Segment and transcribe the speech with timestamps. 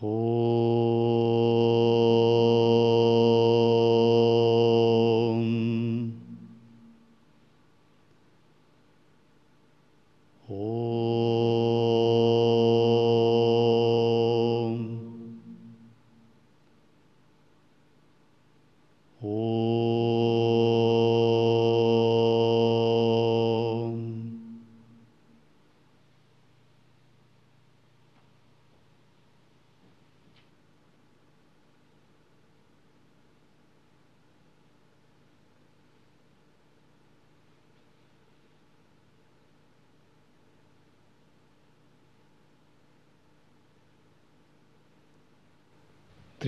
[0.00, 0.37] Oh.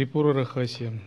[0.00, 0.98] Трипура Рахасия.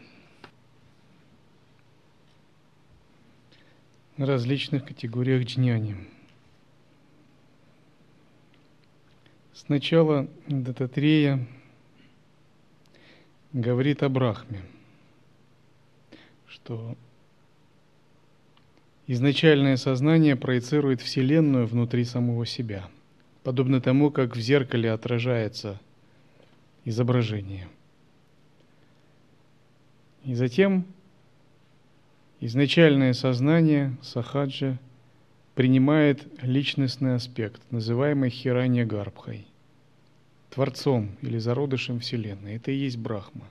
[4.18, 5.96] На различных категориях джняни.
[9.52, 11.44] Сначала Дататрея
[13.52, 14.62] говорит о Брахме,
[16.46, 16.96] что
[19.08, 22.88] изначальное сознание проецирует Вселенную внутри самого себя,
[23.42, 25.82] подобно тому, как в зеркале отражается
[26.86, 27.68] изображение–
[30.24, 30.86] и затем
[32.40, 34.78] изначальное сознание сахаджа
[35.56, 39.46] принимает личностный аспект, называемый хиранья гарбхой,
[40.50, 42.56] творцом или зародышем Вселенной.
[42.56, 43.48] Это и есть Брахма.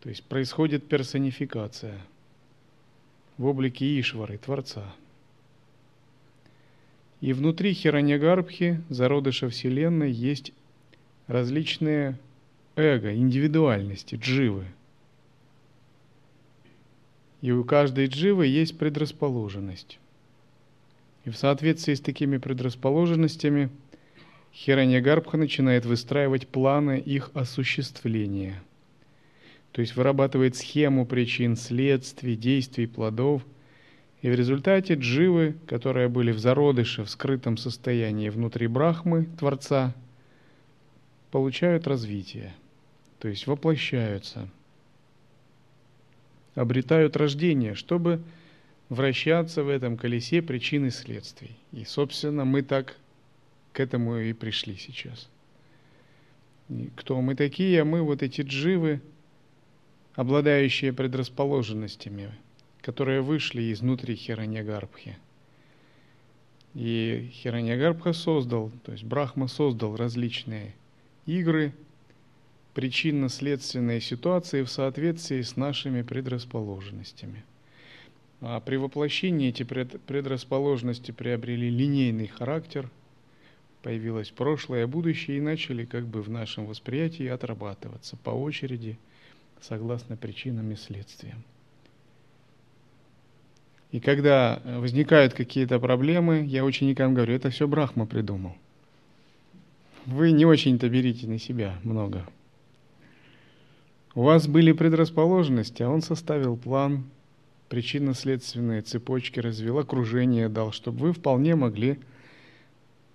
[0.00, 1.98] То есть происходит персонификация
[3.38, 4.84] в облике Ишвары, Творца.
[7.20, 10.52] И внутри Хираньягарбхи, зародыша Вселенной, есть
[11.28, 12.18] различные
[12.76, 14.66] эго, индивидуальности, дживы–
[17.42, 19.98] и у каждой дживы есть предрасположенность.
[21.24, 23.68] И в соответствии с такими предрасположенностями
[24.54, 28.62] Хираньягарбха начинает выстраивать планы их осуществления.
[29.72, 33.42] То есть вырабатывает схему причин, следствий, действий, плодов.
[34.20, 39.94] И в результате дживы, которые были в зародыше, в скрытом состоянии внутри Брахмы, Творца,
[41.32, 42.54] получают развитие,
[43.18, 44.48] то есть воплощаются–
[46.54, 48.22] обретают рождение, чтобы
[48.88, 51.56] вращаться в этом колесе причин и следствий.
[51.72, 52.96] И, собственно, мы так
[53.72, 55.28] к этому и пришли сейчас.
[56.68, 57.84] И кто мы такие?
[57.84, 59.00] Мы вот эти дживы,
[60.14, 62.32] обладающие предрасположенностями,
[62.82, 65.16] которые вышли изнутри Хираньягарбхи.
[66.74, 70.74] И Хираньягарбха создал, то есть Брахма создал различные
[71.26, 71.72] игры–
[72.74, 77.44] причинно-следственные ситуации в соответствии с нашими предрасположенностями.
[78.40, 82.90] А при воплощении эти предрасположенности приобрели линейный характер,
[83.82, 88.98] появилось прошлое, будущее и начали как бы в нашем восприятии отрабатываться по очереди,
[89.60, 91.44] согласно причинам и следствиям.
[93.92, 98.56] И когда возникают какие-то проблемы, я ученикам говорю, это все Брахма придумал.
[100.06, 102.26] Вы не очень-то берите на себя много.
[104.14, 107.04] У вас были предрасположенности, а он составил план,
[107.70, 111.98] причинно-следственные цепочки развел, окружение дал, чтобы вы вполне могли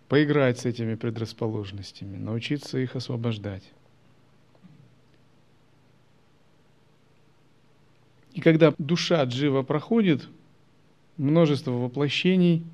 [0.09, 3.63] поиграть с этими предрасположенностями, научиться их освобождать.
[8.34, 10.28] И когда душа джива проходит
[11.18, 12.66] множество воплощений,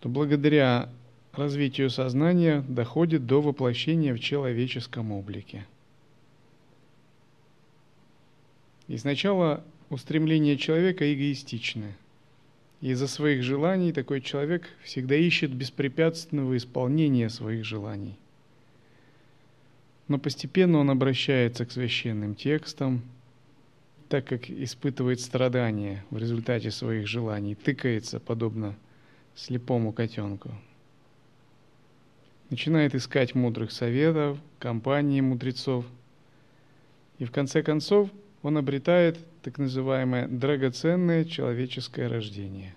[0.00, 0.88] то благодаря
[1.32, 5.66] развитию сознания доходит до воплощения в человеческом облике–
[8.90, 11.96] И сначала устремление человека эгоистичное.
[12.80, 18.18] Из-за своих желаний такой человек всегда ищет беспрепятственного исполнения своих желаний.
[20.08, 23.02] Но постепенно он обращается к священным текстам,
[24.08, 28.74] так как испытывает страдания в результате своих желаний, тыкается, подобно
[29.36, 30.50] слепому котенку.
[32.50, 35.84] Начинает искать мудрых советов, компании мудрецов.
[37.20, 38.10] И в конце концов
[38.42, 42.74] он обретает так называемое драгоценное человеческое рождение.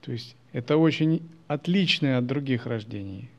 [0.00, 3.30] То есть это очень отличное от других рождений.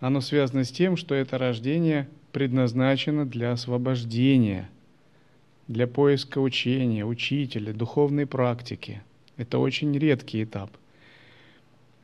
[0.00, 4.68] Оно связано с тем, что это рождение предназначено для освобождения,
[5.68, 9.02] для поиска учения, учителя, духовной практики.
[9.36, 10.70] Это очень редкий этап.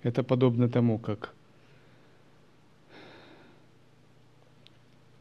[0.02, 1.34] Это подобно тому, как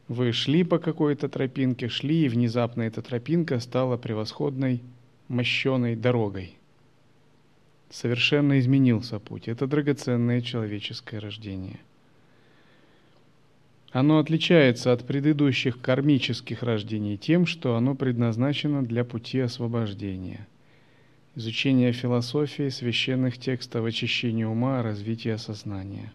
[0.08, 4.82] Вы шли по какой-то тропинке, шли, и внезапно эта тропинка стала превосходной
[5.28, 6.56] мощеной дорогой.
[7.90, 9.48] Совершенно изменился путь.
[9.48, 11.78] Это драгоценное человеческое рождение.
[13.92, 20.48] Оно отличается от предыдущих кармических рождений тем, что оно предназначено для пути освобождения,
[21.34, 26.14] изучения философии, священных текстов, очищения ума, развития сознания.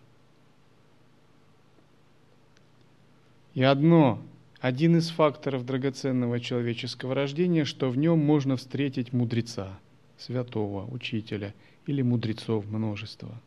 [3.57, 4.21] И одно,
[4.59, 9.79] один из факторов драгоценного человеческого рождения, что в нем можно встретить мудреца,
[10.15, 11.55] святого, учителя
[11.87, 13.41] или мудрецов множество.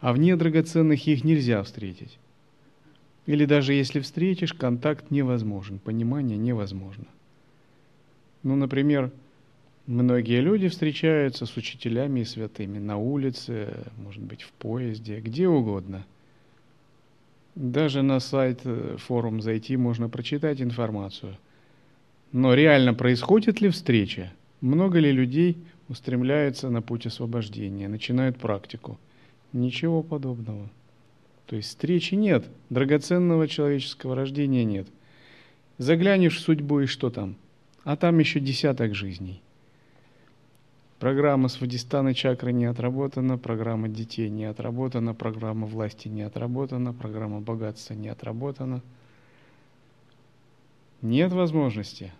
[0.00, 2.18] А вне драгоценных их нельзя встретить.
[3.26, 7.06] Или даже если встретишь, контакт невозможен, понимание невозможно.
[8.42, 9.12] Ну, например,
[9.86, 16.04] многие люди встречаются с учителями и святыми на улице, может быть, в поезде, где угодно.
[17.58, 21.36] Даже на сайт, э, форум зайти можно прочитать информацию.
[22.30, 24.32] Но реально происходит ли встреча?
[24.60, 25.58] Много ли людей
[25.88, 28.96] устремляются на путь освобождения, начинают практику?
[29.52, 30.70] Ничего подобного.
[31.46, 34.86] То есть встречи нет, драгоценного человеческого рождения нет.
[35.78, 37.34] Заглянешь в судьбу и что там?
[37.82, 39.42] А там еще десяток жизней.
[40.98, 47.94] Программа Свадистана чакры не отработана, программа детей не отработана, программа власти не отработана, программа богатства
[47.94, 48.82] не отработана.
[51.00, 52.12] Нет возможности.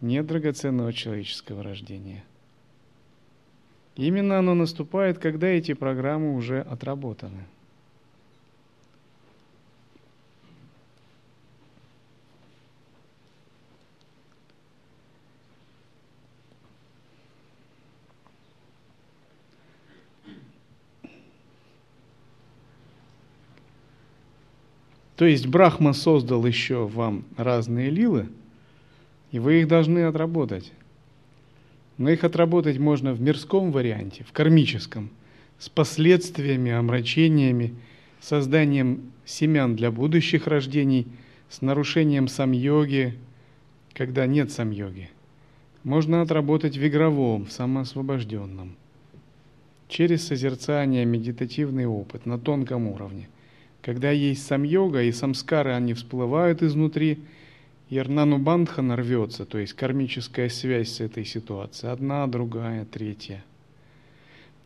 [0.00, 2.24] Нет драгоценного человеческого рождения.
[3.96, 7.44] Именно оно наступает, когда эти программы уже отработаны.
[25.18, 28.28] То есть Брахма создал еще вам разные лилы,
[29.32, 30.72] и вы их должны отработать.
[31.96, 35.10] Но их отработать можно в мирском варианте, в кармическом,
[35.58, 37.74] с последствиями, омрачениями,
[38.20, 41.08] созданием семян для будущих рождений,
[41.50, 43.18] с нарушением сам-йоги,
[43.94, 45.10] когда нет сам-йоги.
[45.82, 48.76] Можно отработать в игровом, в самоосвобожденном,
[49.88, 53.28] через созерцание, медитативный опыт на тонком уровне–
[53.88, 57.20] когда есть сам йога и самскары, они всплывают изнутри,
[57.88, 61.92] и Арнану Бандхана рвется, то есть кармическая связь с этой ситуацией.
[61.92, 63.42] Одна, другая, третья.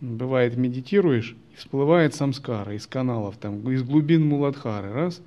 [0.00, 5.22] Бывает, медитируешь, и всплывает самскара из каналов, там, из глубин Муладхары, раз,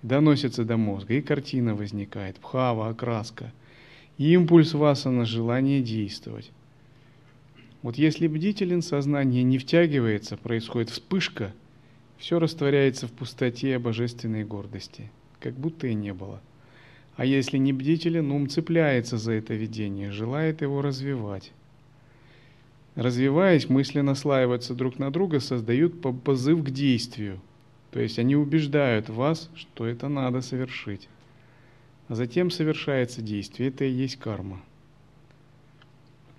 [0.00, 3.52] доносится до мозга, и картина возникает, пхава, окраска,
[4.16, 6.50] и импульс васана, желание действовать.
[7.82, 11.52] Вот если бдителен, сознание не втягивается, происходит вспышка–
[12.24, 15.10] все растворяется в пустоте божественной гордости,
[15.40, 16.40] как будто и не было.
[17.16, 21.52] А если не бдителен, ум цепляется за это видение, желает его развивать.
[22.94, 27.42] Развиваясь, мысли наслаиваются друг на друга, создают позыв к действию.
[27.90, 31.10] То есть они убеждают вас, что это надо совершить.
[32.08, 34.62] А затем совершается действие, это и есть карма.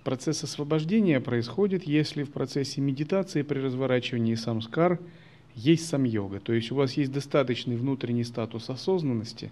[0.02, 4.98] Процесс освобождения происходит, если в процессе медитации при разворачивании самскар–
[5.56, 6.38] есть сам йога.
[6.38, 9.50] То есть у вас есть достаточный внутренний статус осознанности,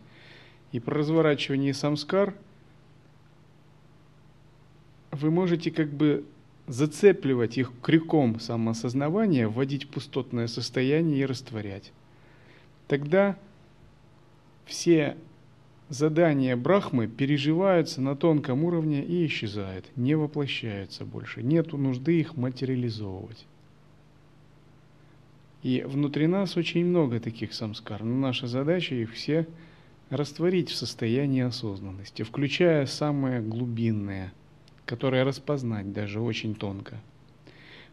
[0.70, 2.34] и при разворачивании самскар
[5.10, 6.24] вы можете как бы
[6.66, 11.92] зацепливать их крюком самоосознавания, вводить в пустотное состояние и растворять.
[12.86, 13.36] Тогда
[14.66, 15.16] все
[15.88, 21.42] задания Брахмы переживаются на тонком уровне и исчезают, не воплощаются больше.
[21.42, 23.46] Нет нужды их материализовывать.
[25.64, 29.48] И внутри нас очень много таких самскар, но наша задача их все
[30.10, 34.34] растворить в состоянии осознанности, включая самое глубинное,
[34.84, 37.00] которое распознать даже очень тонко.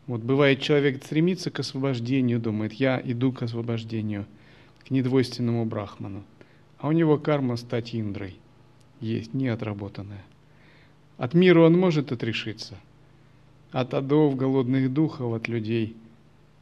[0.05, 4.25] Вот бывает, человек стремится к освобождению, думает, я иду к освобождению,
[4.85, 6.25] к недвойственному брахману,
[6.77, 8.35] а у него карма стать индрой
[8.99, 10.25] есть, неотработанная.
[11.15, 12.75] От мира он может отрешиться,
[13.71, 15.95] от адов, голодных духов, от людей–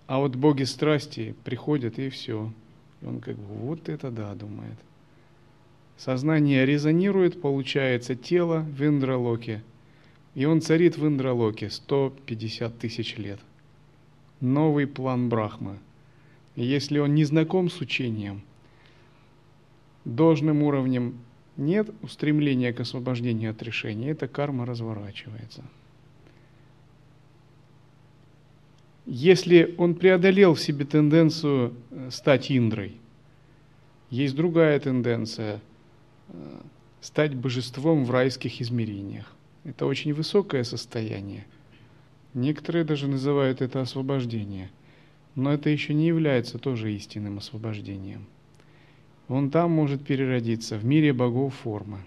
[0.10, 2.52] а вот боги страсти приходят и все.
[3.04, 4.74] И он как бы, вот это да, думает.
[5.98, 9.62] Сознание резонирует, получается тело в Индралоке.
[10.34, 13.40] И он царит в Индралоке 150 тысяч лет.
[14.42, 15.78] Новый план Брахмы.
[16.56, 18.42] Если он не знаком с учением,
[20.06, 21.20] должным уровнем
[21.56, 25.64] нет устремления к освобождению от решения, эта карма разворачивается–
[29.10, 32.94] если он преодолел в себе тенденцию э, стать Индрой,
[34.12, 35.60] есть другая тенденция
[36.28, 36.34] э,–
[37.02, 39.34] стать божеством в райских измерениях.
[39.64, 41.46] Это очень высокое состояние.
[42.34, 44.70] Некоторые даже называют это освобождение,
[45.36, 48.26] но это еще не является тоже истинным освобождением.
[49.28, 52.00] он там может переродиться, в мире богов формы.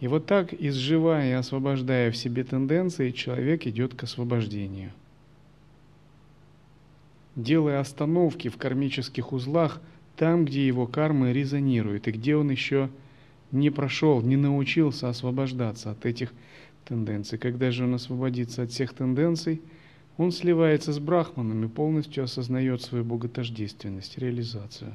[0.00, 4.92] И вот так, изживая и освобождая в себе тенденции, человек идет к освобождению.
[7.36, 9.82] Делая остановки в кармических узлах
[10.16, 12.88] там, где его кармы резонируют, и где он еще
[13.52, 16.32] не прошел, не научился освобождаться от этих
[16.86, 17.38] тенденций.
[17.38, 19.60] Когда же он освободится от всех тенденций,
[20.16, 24.94] он сливается с брахманом и полностью осознает свою боготождественность, реализацию.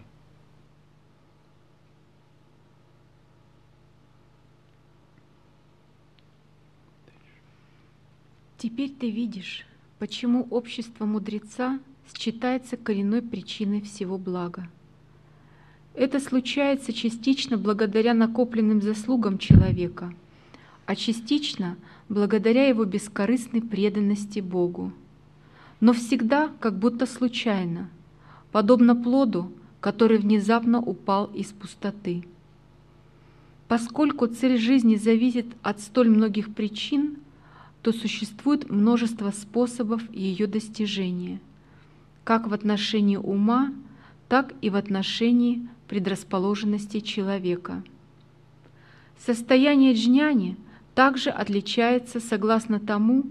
[8.58, 9.66] Теперь ты видишь,
[10.00, 11.80] почему общество мудреца
[12.18, 14.70] считается коренной причиной всего блага.
[15.94, 20.14] Это случается частично благодаря накопленным заслугам человека,
[20.86, 21.78] а частично
[22.08, 24.94] благодаря его бескорыстной преданности Богу.
[25.80, 27.90] Но всегда как будто случайно,
[28.52, 29.52] подобно плоду,
[29.82, 32.24] который внезапно упал из пустоты.
[33.68, 37.18] Поскольку цель жизни зависит от столь многих причин,
[37.82, 41.40] то существует множество способов ее достижения,
[42.24, 43.74] как в отношении ума,
[44.28, 47.84] так и в отношении предрасположенности человека.
[49.18, 50.58] Состояние джняни
[50.96, 53.26] также отличается согласно тому,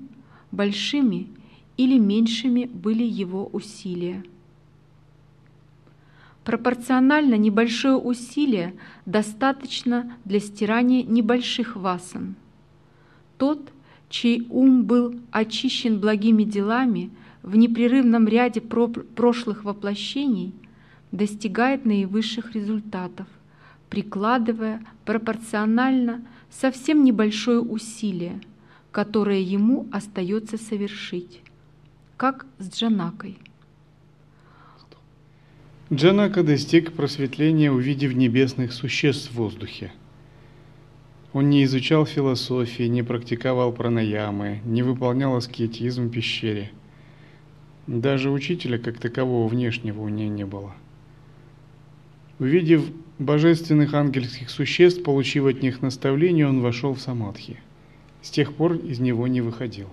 [0.52, 1.28] большими
[1.76, 4.23] или меньшими были его усилия.
[6.44, 8.75] Пропорционально небольшое усилие
[9.06, 12.35] достаточно для стирания небольших васан.
[13.38, 13.73] Тот,
[14.09, 17.11] чей ум был очищен благими делами
[17.42, 20.54] в непрерывном ряде прошлых воплощений–
[21.12, 23.26] достигает наивысших результатов,
[23.88, 28.40] прикладывая пропорционально совсем небольшое усилие,
[28.92, 31.40] которое ему остается совершить,
[32.16, 33.38] как с Джанакой.
[35.92, 39.92] Джанака достиг просветления, увидев небесных существ в воздухе.
[41.32, 46.70] Он не изучал философии, не практиковал пранаямы, не выполнял аскетизм в пещере.
[47.90, 50.75] Даже учителя как такового внешнего у него не было–
[52.40, 57.59] Увидев божественных ангельских существ, получив от них наставление, он вошел в самадхи.
[58.23, 59.88] С тех пор из него не выходил.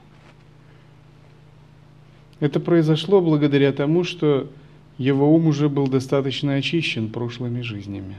[2.39, 4.49] Это произошло благодаря тому, что
[4.97, 8.15] его ум уже был достаточно очищен прошлыми жизнями.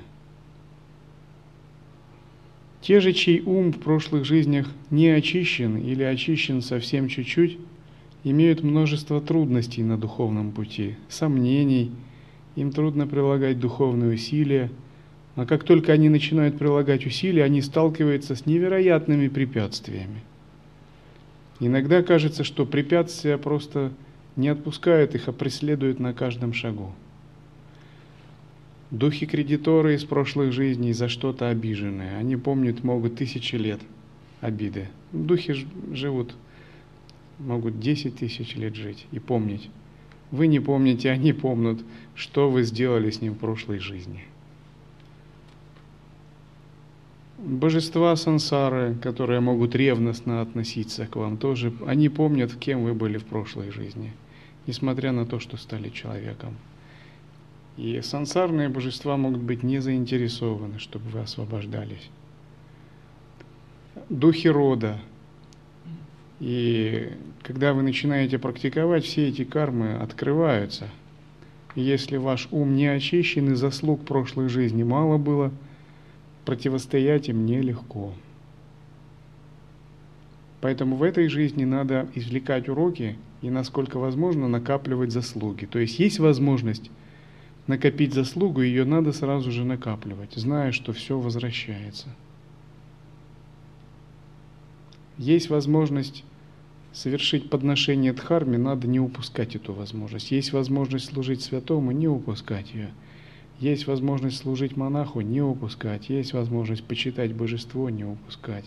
[2.82, 7.58] Те же, чей ум в прошлых жизнях не очищен или очищен совсем чуть-чуть,
[8.24, 11.92] имеют множество трудностей на духовном пути, сомнений–
[12.58, 14.68] им трудно прилагать духовные усилия,
[15.36, 20.22] а как только они начинают прилагать усилия, они сталкиваются с невероятными препятствиями.
[21.60, 23.92] Иногда кажется, что препятствия просто
[24.34, 26.92] не отпускают их, а преследуют на каждом шагу.
[28.90, 33.80] Духи-кредиторы из прошлых жизней за что-то обиженные, они помнят, могут тысячи лет
[34.40, 34.88] обиды.
[35.12, 35.54] Духи
[35.92, 36.34] живут,
[37.38, 39.70] могут 10 тысяч лет жить и помнить.
[40.30, 41.78] Вы не помните, они помнят,
[42.14, 44.24] что вы сделали с ним в прошлой жизни.
[47.38, 53.24] Божества сансары, которые могут ревностно относиться к вам, тоже, они помнят, кем вы были в
[53.24, 54.12] прошлой жизни,
[54.66, 56.56] несмотря на то, что стали человеком.
[57.76, 62.10] И сансарные божества могут быть не заинтересованы, чтобы вы освобождались.
[64.10, 64.98] Духи рода,
[66.40, 67.10] и
[67.42, 70.88] когда вы начинаете практиковать, все эти кармы открываются.
[71.74, 75.52] Если ваш ум не очищен и заслуг прошлой жизни мало было,
[76.44, 78.12] противостоять им нелегко.
[80.60, 85.66] Поэтому в этой жизни надо извлекать уроки и, насколько возможно, накапливать заслуги.
[85.66, 86.90] То есть есть возможность
[87.66, 92.08] накопить заслугу, ее надо сразу же накапливать, зная, что все возвращается.
[95.18, 96.24] Есть возможность
[96.92, 100.30] совершить подношение Дхарме, надо не упускать эту возможность.
[100.30, 102.90] Есть возможность служить святому, не упускать ее.
[103.58, 106.08] Есть возможность служить монаху, не упускать.
[106.08, 108.64] Есть возможность почитать божество, не упускать.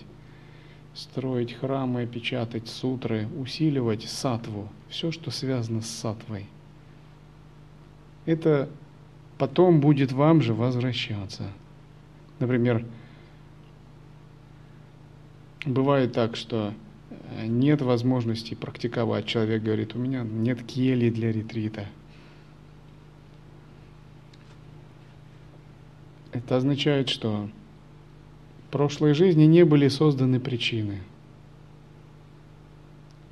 [0.94, 4.68] Строить храмы, печатать сутры, усиливать сатву.
[4.90, 6.48] Все, что связано с сатвой.
[8.26, 8.70] Это
[9.38, 11.44] потом будет вам же возвращаться.
[12.40, 12.86] Например,
[15.66, 16.74] бывает так, что
[17.44, 19.26] нет возможности практиковать.
[19.26, 21.86] Человек говорит, у меня нет кели для ретрита.
[26.32, 27.50] Это означает, что
[28.68, 31.00] в прошлой жизни не были созданы причины.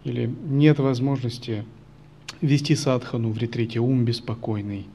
[0.04, 1.66] Или нет возможности
[2.42, 4.88] вести садхану в ретрите, ум беспокойный.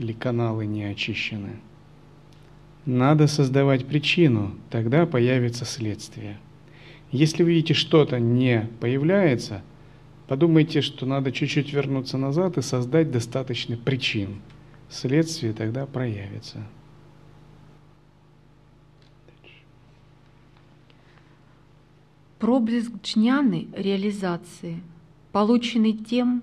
[0.00, 1.60] или каналы не очищены.
[2.90, 6.40] Надо создавать причину, тогда появится следствие.
[7.12, 9.62] Если вы видите, что-то не появляется,
[10.26, 14.40] подумайте, что надо чуть-чуть вернуться назад и создать достаточно причин.
[14.88, 16.66] Следствие тогда проявится.
[22.40, 24.82] Проблеск джняны реализации,
[25.30, 26.42] полученный тем,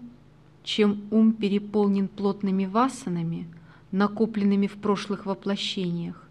[0.64, 3.48] чем ум переполнен плотными васанами,
[3.92, 6.24] накопленными в прошлых воплощениях,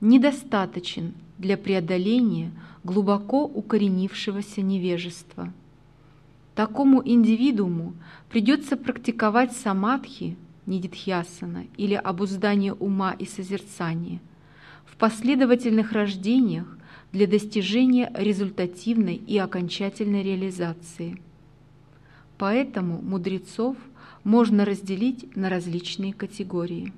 [0.00, 2.52] недостаточен для преодоления
[2.84, 5.52] глубоко укоренившегося невежества.
[6.54, 7.94] Такому индивидууму
[8.28, 10.36] придется практиковать самадхи,
[10.66, 14.20] нидитхьясана или обуздание ума и созерцания
[14.84, 16.76] в последовательных рождениях
[17.12, 21.22] для достижения результативной и окончательной реализации.
[22.36, 23.76] Поэтому мудрецов
[24.24, 26.92] можно разделить на различные категории.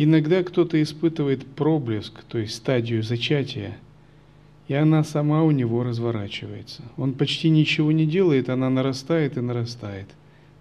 [0.00, 3.76] Иногда кто-то испытывает проблеск, то есть стадию зачатия,
[4.68, 6.84] и она сама у него разворачивается.
[6.96, 10.06] Он почти ничего не делает, она нарастает и нарастает.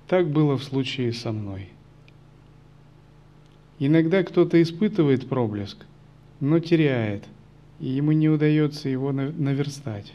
[0.08, 1.70] Так было в случае со мной.
[3.78, 5.86] Иногда кто-то испытывает проблеск,
[6.40, 7.24] но теряет,
[7.80, 10.14] и ему не удается его наверстать.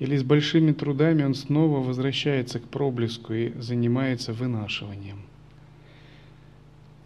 [0.00, 5.18] Или с большими трудами он снова возвращается к проблеску и занимается вынашиванием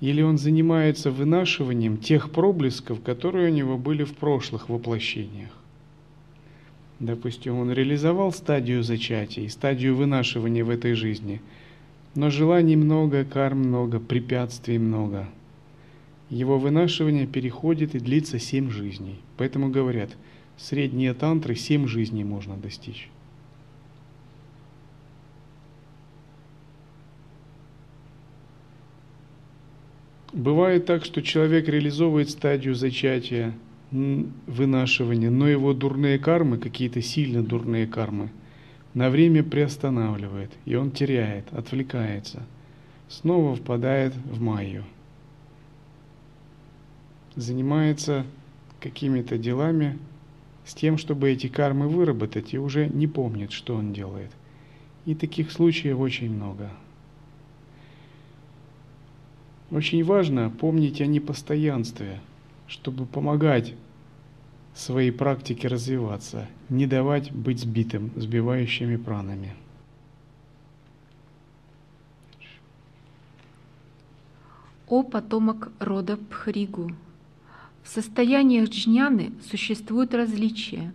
[0.00, 5.50] или он занимается вынашиванием тех проблесков, которые у него были в прошлых воплощениях.
[7.00, 11.42] Допустим, он реализовал стадию зачатия и стадию вынашивания в этой жизни,
[12.14, 15.28] но желаний много, карм много, препятствий много.
[16.30, 19.20] Его вынашивание переходит и длится семь жизней.
[19.36, 20.16] Поэтому говорят,
[20.56, 23.10] средние тантры семь жизней можно достичь.
[30.36, 33.54] Бывает так, что человек реализовывает стадию зачатия,
[33.90, 38.28] вынашивания, но его дурные кармы, какие-то сильно дурные кармы,
[38.92, 42.42] на время приостанавливает, и он теряет, отвлекается,
[43.08, 44.84] снова впадает в майю.
[47.34, 48.26] Занимается
[48.78, 49.98] какими-то делами
[50.66, 54.32] с тем, чтобы эти кармы выработать, и уже не помнит, что он делает.
[55.06, 56.70] И таких случаев очень много.
[59.70, 62.20] Очень важно помнить о непостоянстве,
[62.68, 63.74] чтобы помогать
[64.74, 69.54] своей практике развиваться, не давать быть сбитым сбивающими пранами.
[74.86, 76.92] О потомок рода Пхригу!
[77.82, 80.92] В состояниях джняны существуют различия,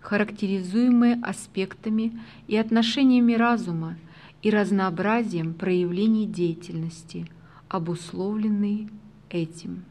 [0.00, 3.96] характеризуемые аспектами и отношениями разума
[4.42, 7.28] и разнообразием проявлений деятельности–
[7.68, 8.88] обусловленный
[9.30, 9.84] этим.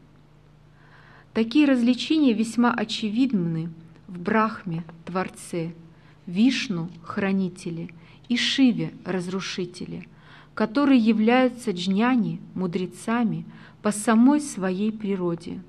[1.32, 3.70] Такие развлечения весьма очевидны
[4.08, 5.74] в Брахме, Творце,
[6.26, 7.90] Вишну, Хранителе
[8.28, 10.06] и Шиве, Разрушителе,
[10.54, 13.44] которые являются джняни, мудрецами
[13.82, 15.62] по самой своей природе.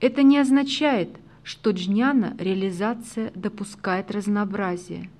[0.00, 1.10] Это не означает,
[1.42, 5.10] что джняна реализация допускает разнообразие.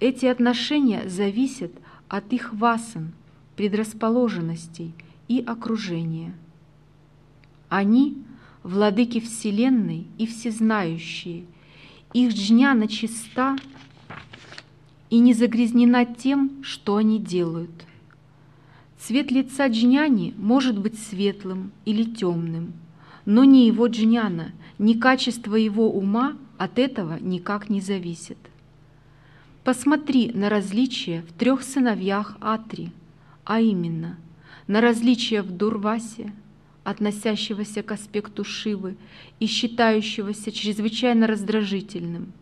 [0.00, 1.72] Эти отношения зависят
[2.08, 3.12] от их васан–
[3.56, 4.94] предрасположенностей
[5.28, 6.34] и окружения.
[7.68, 8.16] Они–
[8.62, 11.44] владыки Вселенной и всезнающие,
[12.12, 13.56] их джняна чиста
[15.08, 17.70] и не загрязнена тем, что они делают.
[18.98, 22.74] Цвет лица джняни может быть светлым или темным,
[23.24, 28.38] но ни его джняна, ни качество его ума от этого никак не зависит.
[29.64, 32.92] Посмотри на различия в трех сыновьях Атри–
[33.50, 34.16] а именно
[34.68, 36.32] на различия в Дурвасе,
[36.84, 38.96] относящегося к аспекту Шивы
[39.40, 42.32] и считающегося чрезвычайно раздражительным,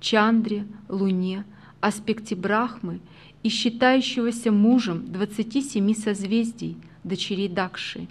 [0.00, 1.44] Чандре, Луне,
[1.82, 3.00] аспекте Брахмы
[3.42, 8.08] и считающегося мужем 27 созвездий, дочерей Дакши,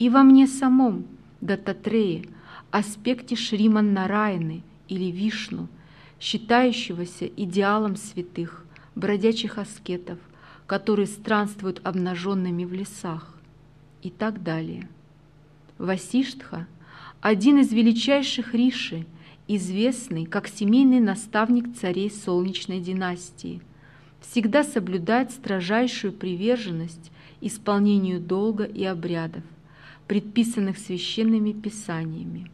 [0.00, 1.04] и во мне самом,
[1.40, 2.24] Дататрее,
[2.72, 5.68] аспекте Шриман Нараяны или Вишну,
[6.18, 10.18] считающегося идеалом святых, бродячих аскетов–
[10.66, 13.34] которые странствуют обнаженными в лесах
[14.02, 14.88] и так далее.
[15.78, 16.66] Васиштха–
[17.20, 19.06] один из величайших риши,
[19.48, 23.60] известный как семейный наставник царей Солнечной династии,
[24.20, 29.42] всегда соблюдает строжайшую приверженность исполнению долга и обрядов,
[30.06, 32.50] предписанных священными писаниями.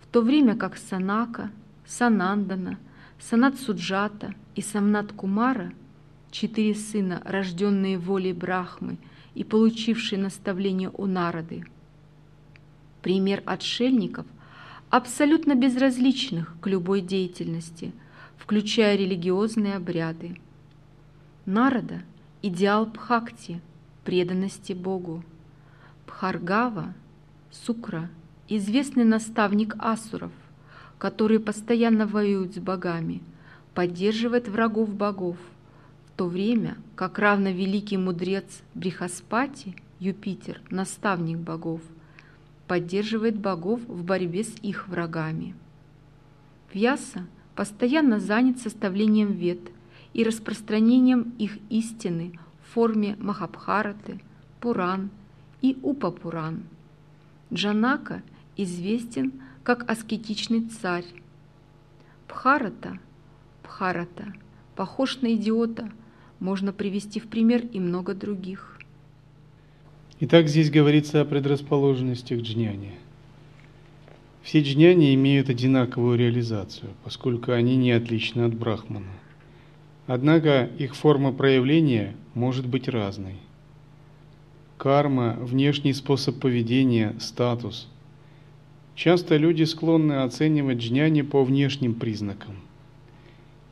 [0.00, 1.50] В то время как Санака,
[1.86, 2.78] Санандана,
[3.20, 5.72] Санат Суджата и Самнат Кумара–
[6.32, 8.96] четыре сына, рожденные волей Брахмы
[9.34, 11.64] и получившие наставление у Нарады.
[13.02, 14.26] Пример отшельников,
[14.90, 17.92] абсолютно безразличных к любой деятельности,
[18.38, 20.40] включая религиозные обряды.
[21.44, 22.02] Нарада–
[22.42, 23.60] идеал Бхакти,
[24.04, 25.22] преданности Богу.
[26.06, 26.94] Бхаргава,
[27.50, 28.10] Сукра–
[28.48, 30.32] известный наставник асуров,
[30.98, 33.20] которые постоянно воюют с богами,
[33.74, 35.36] поддерживает врагов богов,
[36.22, 41.80] то время как равно великий мудрец Брихаспати, Юпитер, наставник богов,
[42.68, 45.56] поддерживает богов в борьбе с их врагами.
[46.72, 49.58] Вьяса постоянно занят составлением вет
[50.12, 54.20] и распространением их истины в форме Махабхараты,
[54.60, 55.10] Пуран
[55.60, 56.62] и Упапуран.
[57.52, 58.22] Джанака
[58.56, 59.32] известен
[59.64, 61.06] как аскетичный царь.
[62.28, 63.00] Бхарата,
[63.64, 64.32] Бхарата,
[64.76, 65.90] похож на идиота,
[66.42, 68.80] можно привести в пример и много других.
[70.18, 72.94] Итак, здесь говорится о предрасположенностях джняни.
[74.42, 79.12] Все джняни имеют одинаковую реализацию, поскольку они не отличны от брахмана.
[80.08, 83.36] Однако их форма проявления может быть разной.
[84.78, 87.88] Карма, внешний способ поведения, статус.
[88.96, 92.56] Часто люди склонны оценивать джняни по внешним признакам.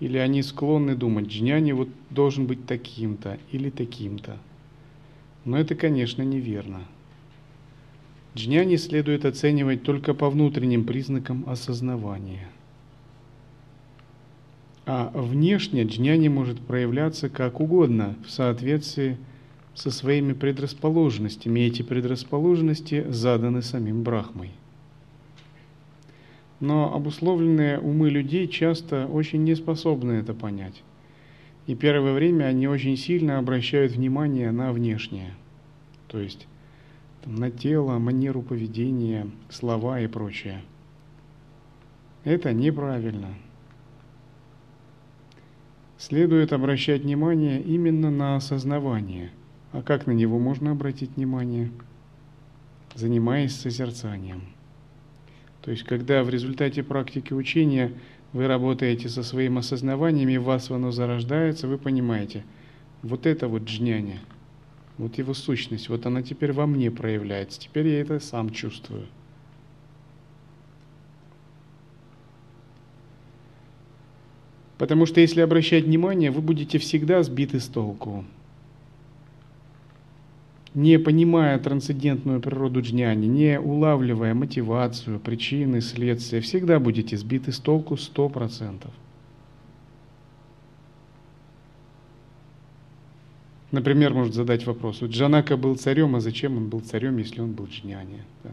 [0.01, 4.39] Или они склонны думать, джняни вот должен быть таким-то или таким-то.
[5.45, 6.81] Но это, конечно, неверно.
[8.35, 12.49] Джняни следует оценивать только по внутренним признакам осознавания.
[14.87, 19.19] А внешне джняни может проявляться как угодно в соответствии
[19.75, 21.61] со своими предрасположенностями.
[21.61, 24.51] И эти предрасположенности заданы самим Брахмой.
[26.61, 30.83] Но обусловленные умы людей часто очень не способны это понять.
[31.67, 35.35] И первое время они очень сильно обращают внимание на внешнее,
[36.09, 36.47] то есть
[37.25, 40.63] на тело, манеру поведения, слова и прочее.
[42.25, 43.29] Это неправильно.
[45.97, 49.31] Следует обращать внимание именно на осознавание.
[49.73, 51.71] А как на него можно обратить внимание?
[52.95, 54.43] Занимаясь созерцанием.
[55.63, 57.93] То есть, когда в результате практики учения
[58.33, 62.45] вы работаете со своим осознаванием, и в вас оно зарождается, вы понимаете,
[63.03, 64.21] вот это вот джняня,
[64.99, 69.07] вот его сущность, вот она теперь во мне проявляется, теперь я это сам чувствую.
[74.79, 78.25] Потому что если обращать внимание, вы будете всегда сбиты с толку
[80.75, 87.97] не понимая трансцендентную природу джняни, не улавливая мотивацию, причины, следствия, всегда будете сбиты с толку
[87.97, 88.93] сто процентов.
[93.73, 97.53] Например, может задать вопрос, вот Джанака был царем, а зачем он был царем, если он
[97.53, 98.23] был джняни?
[98.43, 98.51] Да?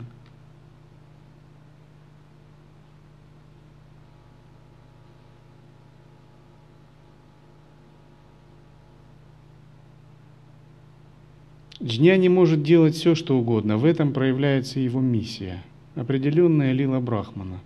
[11.82, 13.78] Джняни может делать все, что угодно.
[13.78, 15.64] В этом проявляется его миссия.
[15.96, 17.60] Определенная лила Брахмана,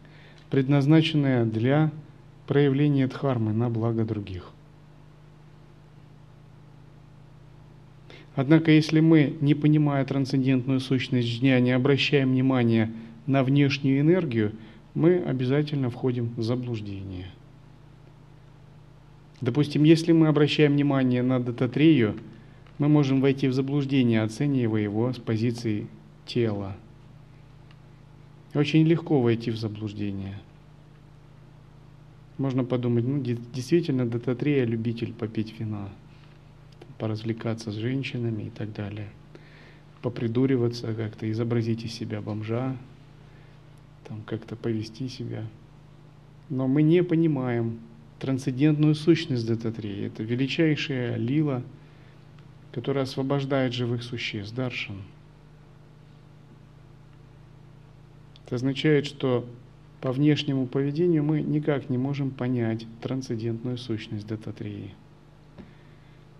[0.50, 1.92] предназначенная для
[2.48, 4.52] проявления дхармы на благо других.
[8.36, 12.92] Однако, если мы, не понимая трансцендентную сущность джняни, обращаем внимание
[13.28, 14.54] на внешнюю энергию,
[14.94, 17.28] мы обязательно входим в заблуждение.
[19.42, 22.16] Допустим, если мы обращаем внимание на дататрею,
[22.82, 25.86] мы можем войти в заблуждение, оценивая его с позиции
[26.26, 26.76] тела.
[28.56, 30.40] Очень легко войти в заблуждение.
[32.40, 35.90] Можно подумать, ну действительно Дататрея любитель попить вина,
[36.98, 39.12] поразвлекаться с женщинами и так далее,
[40.02, 42.76] попридуриваться как-то, изобразить из себя бомжа,
[44.08, 45.46] там как-то повести себя.
[46.50, 47.80] Но мы не понимаем
[48.18, 50.08] трансцендентную сущность Дататреи.
[50.08, 51.62] Это величайшая лила–
[52.72, 55.02] который освобождает живых существ, даршан.
[58.46, 59.46] Это означает, что
[60.00, 64.94] по внешнему поведению мы никак не можем понять трансцендентную сущность Дататрии.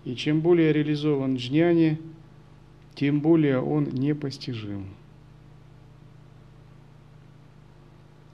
[0.04, 2.00] И чем более реализован джняни,
[2.94, 4.86] тем более он непостижим.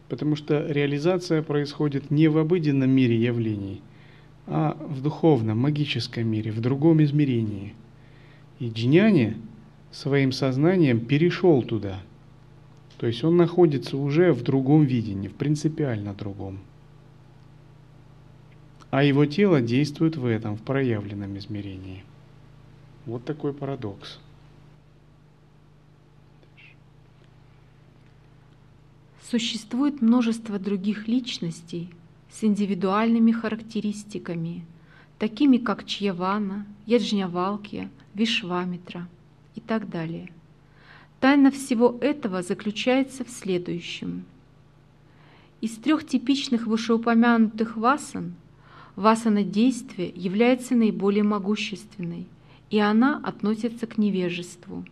[0.08, 3.82] Потому что реализация происходит не в обыденном мире явлений,
[4.46, 7.74] а в духовном, магическом мире, в другом измерении–
[8.59, 9.37] и Джняни
[9.90, 12.01] своим сознанием перешел туда.
[12.99, 16.59] То есть он находится уже в другом видении, в принципиально другом.
[18.90, 22.05] а его тело действует в этом, в проявленном измерении.
[23.07, 24.18] Вот такой парадокс.
[29.23, 31.90] Существует множество других личностей
[32.31, 34.64] с индивидуальными характеристиками,
[35.18, 39.09] такими как Чьявана, Яджнявалкия, Вишвамитра
[39.54, 40.31] и так далее.
[41.20, 44.24] Тайна всего этого заключается в следующем.
[45.61, 48.35] Из трех типичных вышеупомянутых васан
[48.94, 52.26] васана действия является наиболее могущественной,
[52.70, 54.85] и она относится к невежеству.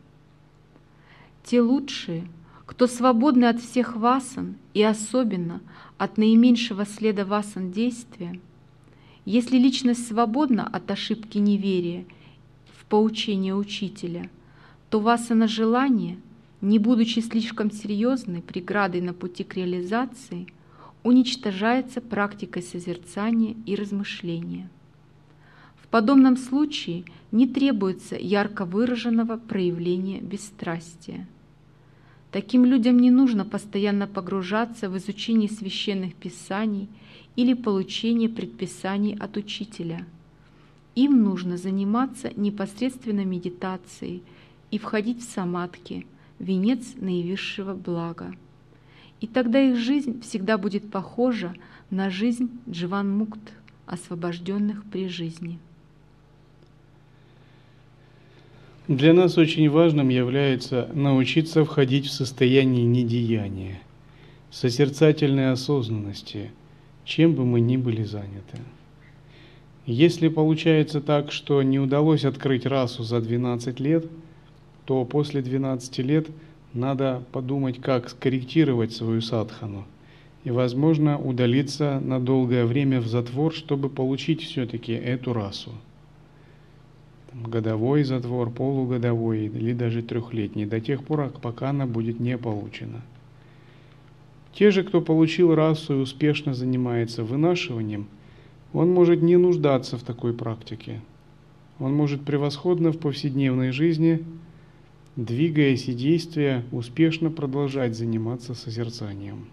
[1.45, 2.27] Те лучшие,
[2.67, 5.61] кто свободны от всех васан и особенно
[5.99, 8.41] от наименьшего следа васан действия,
[9.27, 12.07] если личность свободна от ошибки неверия
[12.79, 14.31] в поучение учителя,
[14.89, 16.17] то васана желания,
[16.61, 20.47] не будучи слишком серьезной преградой на пути к реализации,
[21.03, 24.71] уничтожается практикой созерцания и размышления.
[25.83, 31.27] В подобном случае не требуется ярко выраженного проявления бесстрастия–
[32.37, 36.87] Таким людям не нужно постоянно погружаться в изучение священных писаний
[37.35, 40.05] или получение предписаний от учителя.
[40.95, 44.23] Им нужно заниматься непосредственно медитацией
[44.71, 46.07] и входить в самадхи,
[46.39, 48.35] венец наивысшего блага.
[49.23, 51.55] И тогда их жизнь всегда будет похожа
[51.89, 53.55] на жизнь Дживан-Мукт,
[53.87, 55.59] освобожденных при жизни.
[58.89, 63.81] Для нас очень важным является научиться входить в состояние недеяния,
[64.53, 66.53] созерцательной осознанности,
[67.05, 68.59] чем бы мы ни были заняты.
[69.87, 74.07] Если получается так, что не удалось открыть расу за 12 лет,
[74.85, 76.29] то после 12 лет
[76.73, 79.85] надо подумать, как скорректировать свою садхану
[80.45, 85.73] и, возможно, удалиться на долгое время в затвор, чтобы получить все-таки эту расу–
[87.45, 93.03] годовой затвор, полугодовой или даже трехлетний, до тех пор, пока она будет не получена.
[94.53, 98.09] Те же, кто получил расу и успешно занимается вынашиванием,
[98.73, 101.01] он может не нуждаться в такой практике.
[101.79, 104.25] Он может превосходно в повседневной жизни,
[105.15, 109.49] двигаясь и действуя, успешно продолжать заниматься созерцанием.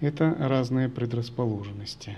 [0.00, 2.16] Это разные предрасположенности.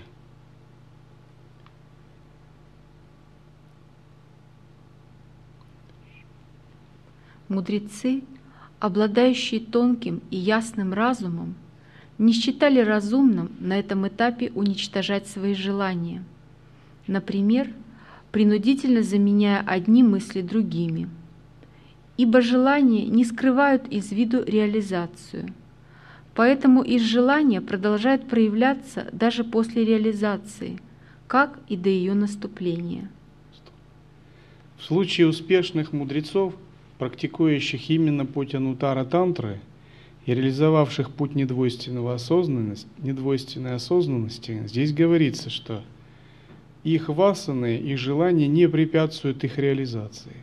[7.51, 8.23] Мудрецы,
[8.79, 11.55] обладающие тонким и ясным разумом,
[12.17, 16.23] не считали разумным на этом этапе уничтожать свои желания.
[17.07, 17.67] Например,
[18.31, 21.09] принудительно заменяя одни мысли другими.
[22.15, 25.53] Ибо желания не скрывают из виду реализацию.
[26.33, 30.79] Поэтому из желания продолжает проявляться даже после реализации,
[31.27, 33.11] как и до ее наступления.
[34.77, 36.55] В случае успешных мудрецов–
[37.01, 39.59] практикующих именно путь Анутара Тантры
[40.27, 45.81] и реализовавших путь недвойственного осознанности, недвойственной осознанности, здесь говорится, что
[46.83, 50.35] их васаны, их желания не препятствуют их реализации.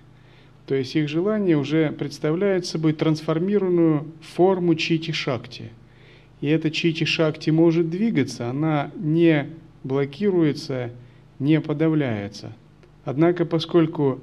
[0.67, 5.71] То есть их желание уже представляет собой трансформированную форму чити-шакти.
[6.41, 9.47] И эта чити-шакти может двигаться, она не
[9.85, 10.91] блокируется,
[11.39, 12.53] не подавляется.
[13.05, 14.19] Однако, поскольку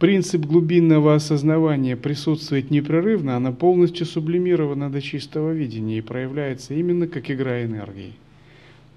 [0.00, 7.30] принцип глубинного осознавания присутствует непрерывно, она полностью сублимирована до чистого видения и проявляется именно как
[7.30, 8.14] игра энергии.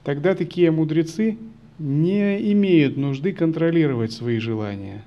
[0.06, 1.38] Тогда такие мудрецы
[1.78, 5.04] не имеют нужды контролировать свои желания,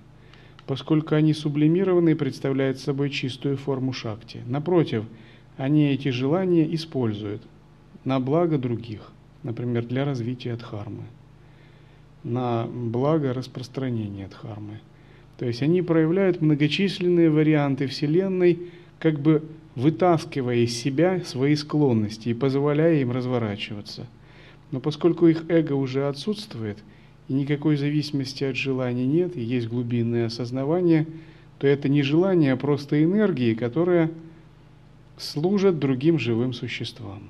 [0.66, 4.42] поскольку они сублимированы и представляют собой чистую форму шакти.
[4.46, 5.04] Напротив,
[5.56, 7.40] они эти желания используют
[8.04, 11.04] на благо других, например, для развития дхармы,
[12.22, 14.80] на благо распространения дхармы.
[15.38, 18.58] То есть они проявляют многочисленные варианты Вселенной,
[18.98, 19.42] как бы
[19.74, 24.06] вытаскивая из себя свои склонности и позволяя им разворачиваться.
[24.70, 26.78] Но поскольку их эго уже отсутствует,
[27.28, 31.06] и никакой зависимости от желания нет, и есть глубинное осознавание,
[31.58, 34.10] то это не желание, а просто энергии, которые
[35.18, 37.22] служат другим живым существам.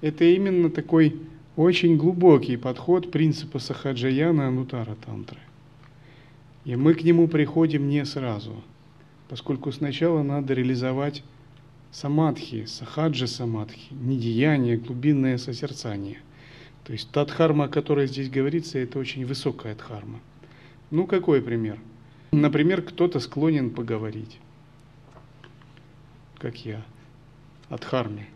[0.00, 1.16] Это именно такой
[1.56, 5.38] очень глубокий подход принципа Сахаджаяна Анутара Тантры.
[6.66, 8.52] И мы к нему приходим не сразу,
[9.28, 11.22] поскольку сначала надо реализовать
[11.92, 16.18] самадхи, сахаджа самадхи, недеяние, глубинное созерцание.
[16.82, 20.18] То есть та дхарма, о которой здесь говорится, это очень высокая дхарма.
[20.90, 21.78] Ну, какой пример?
[22.32, 24.38] Например, кто-то склонен поговорить,
[26.38, 26.84] как я,
[27.68, 28.26] о дхарме.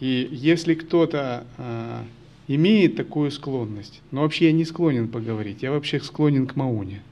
[0.00, 2.02] И если кто-то э,
[2.48, 4.00] имеет такую склонность.
[4.10, 7.02] Но вообще я не склонен поговорить, я вообще склонен к Мауне.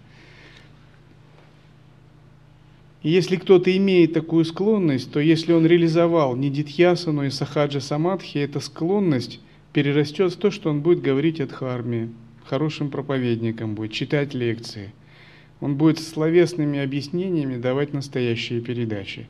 [3.02, 8.38] И если кто-то имеет такую склонность, то если он реализовал не Дитьясану и Сахаджа Самадхи,
[8.38, 9.40] эта склонность
[9.72, 12.10] перерастет в то, что он будет говорить о Дхарме,
[12.44, 14.92] хорошим проповедником будет, читать лекции.
[15.60, 19.28] Он будет словесными объяснениями давать настоящие передачи.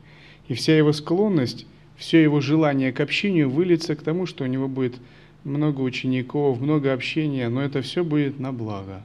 [0.49, 4.67] И вся его склонность, все его желание к общению выльется к тому, что у него
[4.67, 4.97] будет
[5.45, 9.03] много учеников, много общения, но это все будет на благо.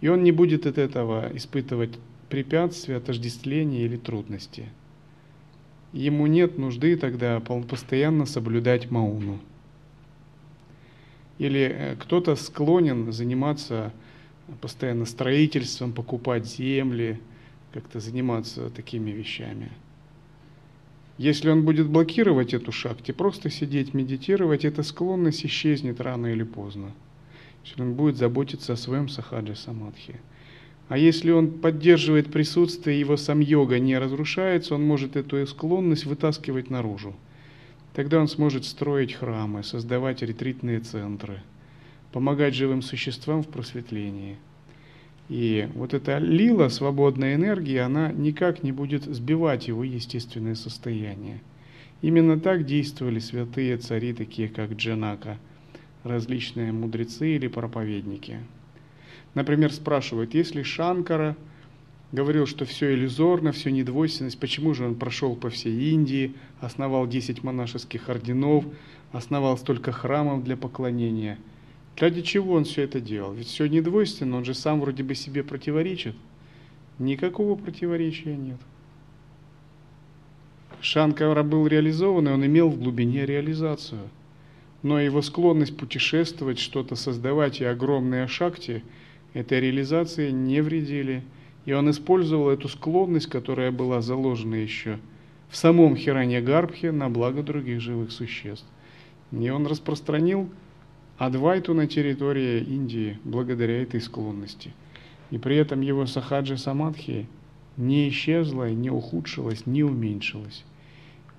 [0.00, 1.92] И он не будет от этого испытывать
[2.28, 4.68] препятствия, отождествления или трудности.
[5.92, 9.40] Ему нет нужды тогда постоянно соблюдать мауну.
[11.38, 13.92] Или э, кто-то склонен заниматься
[14.60, 17.20] постоянно строительством, покупать земли,
[17.72, 19.70] как-то заниматься такими вещами.
[21.18, 26.92] Если он будет блокировать эту шахте, просто сидеть, медитировать, эта склонность исчезнет рано или поздно.
[27.64, 30.20] Если он будет заботиться о своем сахаджи самадхи.
[30.88, 36.70] А если он поддерживает присутствие, его сам йога не разрушается, он может эту склонность вытаскивать
[36.70, 37.14] наружу.
[37.92, 41.42] Тогда он сможет строить храмы, создавать ретритные центры,
[42.12, 44.36] помогать живым существам в просветлении.
[45.28, 51.40] И вот эта лила, свободная энергия, она никак не будет сбивать его естественное состояние.
[52.00, 55.38] Именно так действовали святые цари, такие как Джанака,
[56.04, 58.38] различные мудрецы или проповедники–
[59.36, 61.36] Например, спрашивают, если Шанкара
[62.10, 67.44] говорил, что все иллюзорно, все недвойственность, почему же он прошел по всей Индии, основал 10
[67.44, 68.64] монашеских орденов,
[69.12, 71.38] основал столько храмов для поклонения?
[71.98, 73.34] Ради чего он все это делал?
[73.34, 76.16] Ведь все недвойственно, он же сам вроде бы себе противоречит.
[76.98, 78.58] Никакого противоречия нет.
[80.80, 84.08] Шанкара был реализован, и он имел в глубине реализацию.
[84.82, 88.82] Но его склонность путешествовать, что-то создавать и огромные шахти–
[89.36, 91.22] этой реализации не вредили.
[91.66, 94.98] И он использовал эту склонность, которая была заложена еще
[95.50, 98.66] в самом Хиране Гарбхе на благо других живых существ.
[99.32, 100.48] И он распространил
[101.18, 104.72] Адвайту на территории Индии благодаря этой склонности.
[105.30, 107.26] И при этом его сахаджи самадхи
[107.76, 110.64] не исчезла, не ухудшилась, не уменьшилась.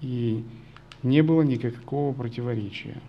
[0.01, 0.43] И
[1.01, 3.01] не было никакого противоречия.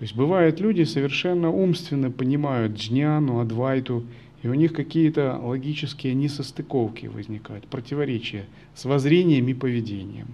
[0.00, 4.02] То есть бывают люди совершенно умственно понимают джняну, адвайту,
[4.42, 10.28] и у них какие-то логические несостыковки возникают, противоречия с воззрением и поведением.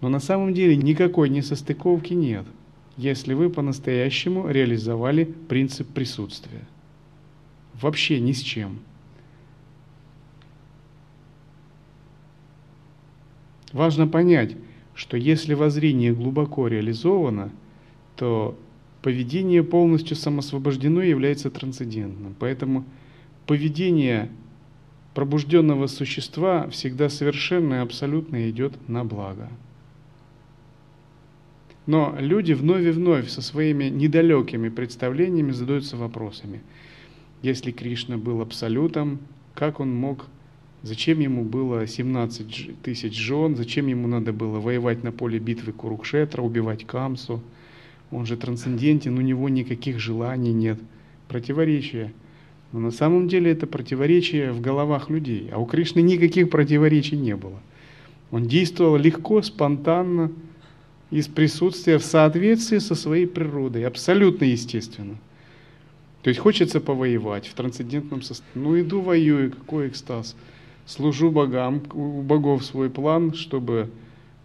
[0.00, 2.44] Но на самом деле никакой несостыковки нет,
[2.96, 6.66] если вы по-настоящему реализовали принцип присутствия.
[7.80, 8.80] Вообще ни с чем.
[13.72, 14.56] Важно понять,
[14.96, 17.52] что если воззрение глубоко реализовано,
[18.16, 18.58] то
[19.02, 22.34] поведение полностью самосвобождено является трансцендентным.
[22.38, 22.84] Поэтому
[23.46, 24.30] поведение
[25.14, 29.48] пробужденного существа всегда совершенно и абсолютно идет на благо.
[31.86, 36.60] Но люди вновь и вновь со своими недалекими представлениями задаются вопросами.
[37.42, 39.18] Если Кришна был абсолютом,
[39.54, 40.26] как он мог,
[40.82, 46.42] зачем ему было 17 тысяч жен, зачем ему надо было воевать на поле битвы Курукшетра,
[46.42, 47.42] убивать Камсу–
[48.10, 50.78] он же трансцендентен, у него никаких желаний нет.
[51.28, 52.12] Противоречия.
[52.72, 57.36] Но на самом деле это противоречие в головах людей, а у Кришны никаких противоречий не
[57.36, 57.60] было.
[58.30, 60.32] Он действовал легко, спонтанно,
[61.10, 65.16] из присутствия в соответствии со своей природой, абсолютно естественно.
[66.22, 68.68] То есть хочется повоевать в трансцендентном состоянии.
[68.68, 70.36] Ну иду воюю, какой экстаз.
[70.86, 73.90] Служу богам, у богов свой план, чтобы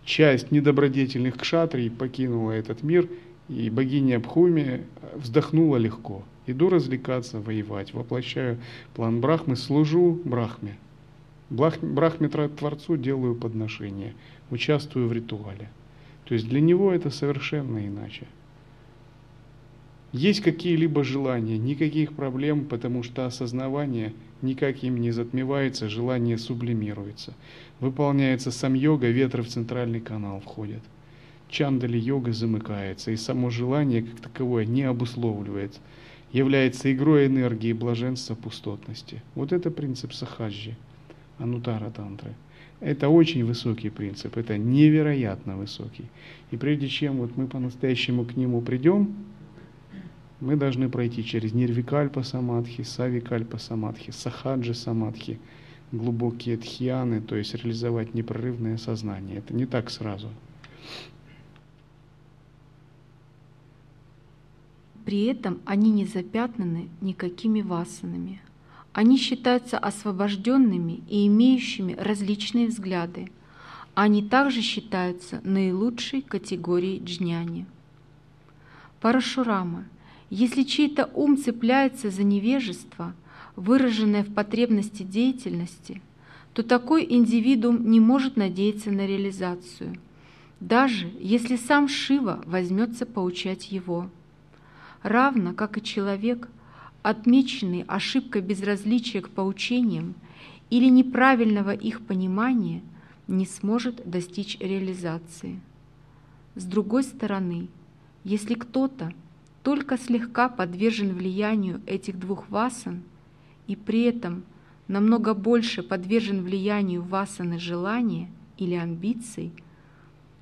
[0.03, 3.07] часть недобродетельных кшатрий покинула этот мир–
[3.49, 4.83] и богиня Бхуми
[5.15, 6.23] вздохнула легко.
[6.47, 8.57] Иду развлекаться, воевать, воплощаю
[8.93, 10.77] план Брахмы, служу Брахме.
[11.49, 14.13] Брахме Творцу делаю подношение,
[14.49, 15.69] участвую в ритуале.
[16.25, 18.27] То есть для него это совершенно иначе.
[20.11, 27.33] Есть какие-либо желания, никаких проблем, потому что осознавание никак им не затмевается, желание сублимируется.
[27.79, 30.81] Выполняется сам йога, ветры в центральный канал входят
[31.55, 35.79] чандали йога замыкается, и само желание как таковое не обусловливается,
[36.33, 39.23] является игрой энергии блаженства пустотности.
[39.35, 40.75] Вот это принцип сахаджи,
[41.37, 42.33] анутара тантры.
[42.81, 46.05] Это очень высокий принцип, это невероятно высокий.
[46.51, 49.15] И прежде чем вот мы по-настоящему к нему придем,
[50.41, 55.39] мы должны пройти через нирвикальпа самадхи, савикальпа самадхи, сахаджи самадхи,
[55.93, 59.37] глубокие тхьяны, то есть реализовать непрерывное сознание.
[59.37, 60.27] Это не так сразу.
[65.05, 68.41] При этом они не запятнаны никакими васанами.
[68.91, 73.29] Они считаются освобожденными и имеющими различные взгляды.
[73.93, 77.67] Они также считаются наилучшей категорией джняни.
[78.99, 79.85] Парашурама,
[80.31, 83.13] если чей-то ум цепляется за невежество,
[83.55, 86.01] выраженное в потребности деятельности,
[86.53, 89.97] то такой индивидуум не может надеяться на реализацию,
[90.59, 94.09] даже если сам Шива возьмется поучать его.
[95.05, 96.49] Равно как и человек,
[97.03, 100.15] отмеченный ошибкой безразличия к поучениям
[100.71, 102.81] или неправильного их понимания,
[103.27, 105.61] не сможет достичь реализации.
[106.55, 107.67] С другой стороны,
[108.23, 109.13] если кто-то
[109.61, 113.03] только слегка подвержен влиянию этих двух васан
[113.67, 114.43] и при этом
[114.87, 118.27] намного больше подвержен влиянию васаны желания
[118.57, 119.51] или амбиций,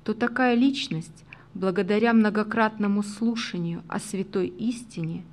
[0.04, 5.24] то такая личность, благодаря многократному слушанию о святой истине,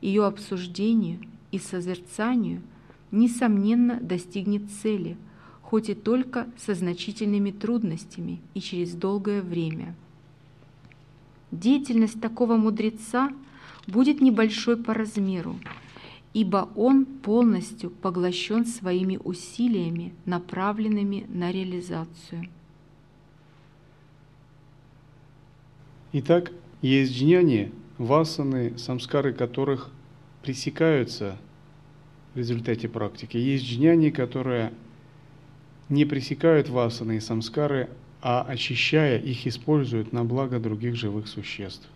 [0.00, 1.20] ее обсуждению
[1.50, 2.62] и созерцанию,
[3.10, 5.16] несомненно достигнет цели,
[5.62, 9.94] хоть и только со значительными трудностями и через долгое время–
[11.50, 13.32] Деятельность такого мудреца
[13.86, 15.58] будет небольшой по размеру,
[16.34, 22.48] ибо он полностью поглощен своими усилиями, направленными на реализацию.
[26.10, 29.90] Итак, есть джняни, васаны, самскары которых
[30.42, 31.36] пресекаются
[32.32, 33.36] в результате практики.
[33.36, 34.72] Есть джняни, которые
[35.90, 37.90] не пресекают васаны и самскары,
[38.22, 41.86] а очищая их используют на благо других живых существ.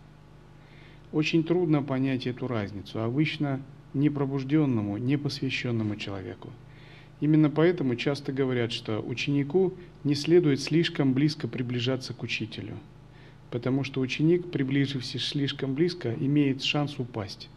[1.11, 3.63] Очень трудно понять эту разницу, обычно
[3.95, 6.51] непробужденному, непосвященному человеку.
[7.21, 9.73] Именно поэтому часто говорят, что ученику
[10.05, 12.77] не следует слишком близко приближаться к учителю,
[13.53, 17.51] потому что ученик, приближившись слишком близко, имеет шанс упасть.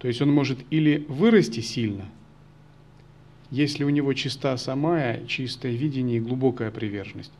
[0.00, 2.06] То есть он может или вырасти сильно,
[3.50, 7.32] если у него чиста самая, чистое видение и глубокая приверженность,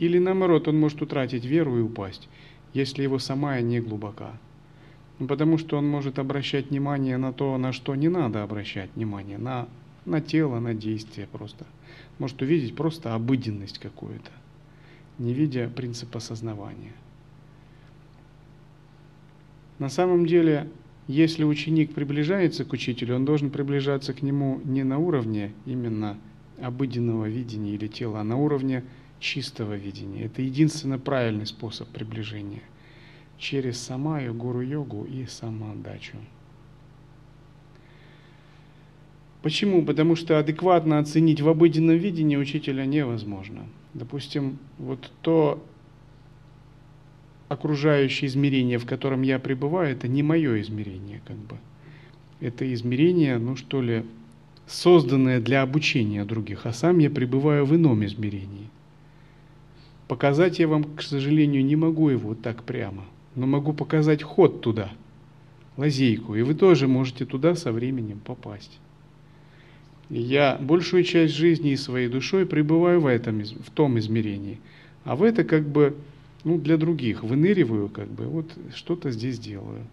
[0.00, 2.28] или наоборот, он может утратить веру и упасть,
[2.74, 4.32] если его самая не глубока.
[5.20, 9.38] Ну, потому что он может обращать внимание на то, на что не надо обращать внимание,
[9.38, 9.68] на,
[10.04, 11.66] на тело, на действие просто.
[12.18, 14.30] Может увидеть просто обыденность какую-то,
[15.18, 16.94] не видя принципа сознавания.
[19.78, 20.68] На самом деле,
[21.06, 26.18] если ученик приближается к учителю, он должен приближаться к нему не на уровне именно
[26.60, 28.84] обыденного видения или тела, а на уровне
[29.20, 30.24] чистого видения.
[30.24, 32.62] Это единственно правильный способ приближения
[33.38, 36.16] через самаю, гуру-йогу и самоотдачу.
[39.42, 39.84] Почему?
[39.84, 43.66] Потому что адекватно оценить в обыденном видении учителя невозможно.
[43.94, 45.62] Допустим, вот то
[47.48, 51.56] окружающее измерение, в котором я пребываю, это не мое измерение, как бы.
[52.40, 54.04] Это измерение, ну что ли,
[54.66, 58.68] созданное для обучения других, а сам я пребываю в ином измерении.
[60.06, 64.90] Показать я вам, к сожалению, не могу его так прямо, но могу показать ход туда,
[65.76, 68.78] лазейку, и вы тоже можете туда со временем попасть.
[70.10, 74.58] Я большую часть жизни и своей душой пребываю в, этом, в том измерении,
[75.04, 75.96] а в это как бы
[76.44, 79.84] ну, для других выныриваю, как бы, вот что-то здесь делаю.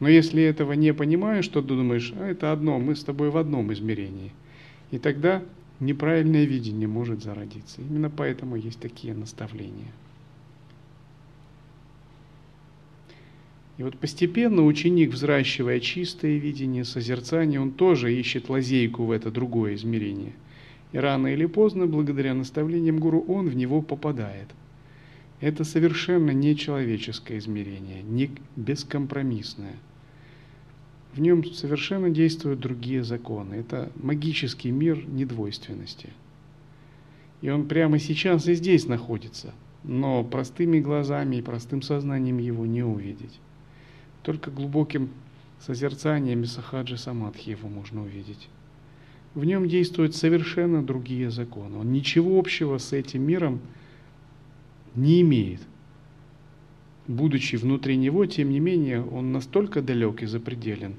[0.00, 3.36] Но если этого не понимаешь, что ты думаешь, а это одно, мы с тобой в
[3.36, 4.32] одном измерении.
[4.90, 5.42] И тогда
[5.80, 7.80] неправильное видение может зародиться.
[7.80, 9.92] Именно поэтому есть такие наставления.
[13.76, 19.74] И вот постепенно ученик, взращивая чистое видение, созерцание, он тоже ищет лазейку в это другое
[19.74, 20.32] измерение.
[20.92, 24.48] И рано или поздно, благодаря наставлениям гуру, он в него попадает.
[25.44, 29.76] Это совершенно нечеловеческое измерение, не бескомпромиссное–
[31.14, 33.54] в нем совершенно действуют другие законы.
[33.54, 36.08] Это магический мир недвойственности.
[37.40, 42.82] И он прямо сейчас и здесь находится, но простыми глазами и простым сознанием его не
[42.82, 43.38] увидеть.
[44.24, 45.10] Только глубоким
[45.60, 48.48] созерцанием сахаджи самадхи его можно увидеть.
[49.34, 51.78] В нем действуют совершенно другие законы.
[51.78, 53.60] Он ничего общего с этим миром
[54.94, 55.60] не имеет.
[57.06, 60.94] Будучи внутри него, тем не менее, он настолько далек и запределен,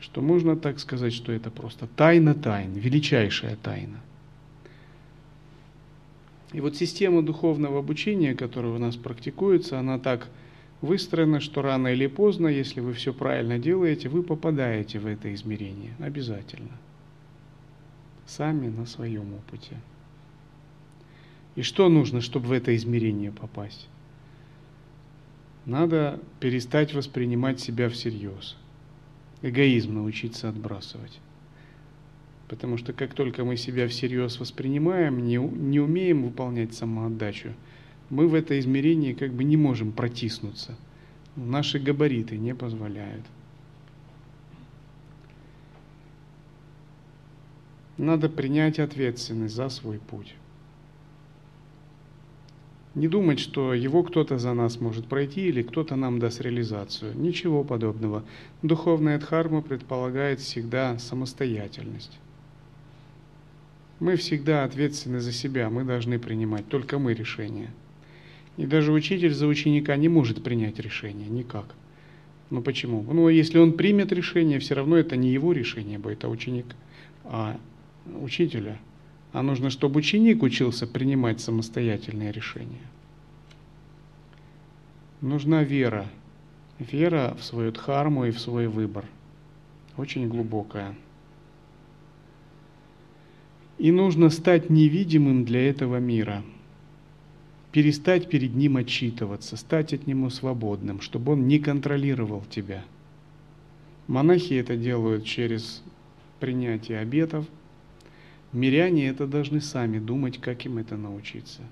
[0.00, 4.00] что можно так сказать, что это просто тайна тайн, величайшая тайна.
[6.52, 10.28] И вот система духовного обучения, которая у нас практикуется, она так
[10.80, 15.94] выстроена, что рано или поздно, если вы все правильно делаете, вы попадаете в это измерение.
[15.98, 16.70] Обязательно.
[18.26, 19.76] Сами на своем опыте.
[21.58, 23.88] И что нужно, чтобы в это измерение попасть?
[25.66, 28.56] Надо перестать воспринимать себя всерьез.
[29.42, 31.18] Эгоизм научиться отбрасывать.
[32.46, 37.54] Потому что как только мы себя всерьез воспринимаем, не, не умеем выполнять самоотдачу,
[38.08, 40.78] мы в это измерение как бы не можем протиснуться.
[41.34, 43.24] Наши габариты не позволяют.
[47.96, 50.36] Надо принять ответственность за свой путь.
[52.98, 57.16] Не думать, что его кто-то за нас может пройти или кто-то нам даст реализацию.
[57.16, 58.24] Ничего подобного.
[58.62, 62.18] Духовная дхарма предполагает всегда самостоятельность.
[64.00, 67.70] Мы всегда ответственны за себя, мы должны принимать, только мы решения.
[68.56, 71.76] И даже учитель за ученика не может принять решение, никак.
[72.50, 73.02] Ну почему?
[73.02, 76.66] Ну, если он примет решение, все равно это не его решение будет, а ученик,
[77.22, 77.60] а
[78.20, 78.76] учителя.
[79.32, 82.80] А нужно, чтобы ученик учился принимать самостоятельные решения.
[85.20, 86.06] Нужна вера.
[86.78, 89.04] Вера в свою дхарму и в свой выбор.
[89.96, 90.94] Очень глубокая.
[93.78, 96.42] И нужно стать невидимым для этого мира.
[97.70, 102.84] Перестать перед ним отчитываться, стать от него свободным, чтобы он не контролировал тебя.
[104.06, 105.82] Монахи это делают через
[106.40, 107.46] принятие обетов.
[108.52, 111.62] Миряне это должны сами думать, как им это научиться.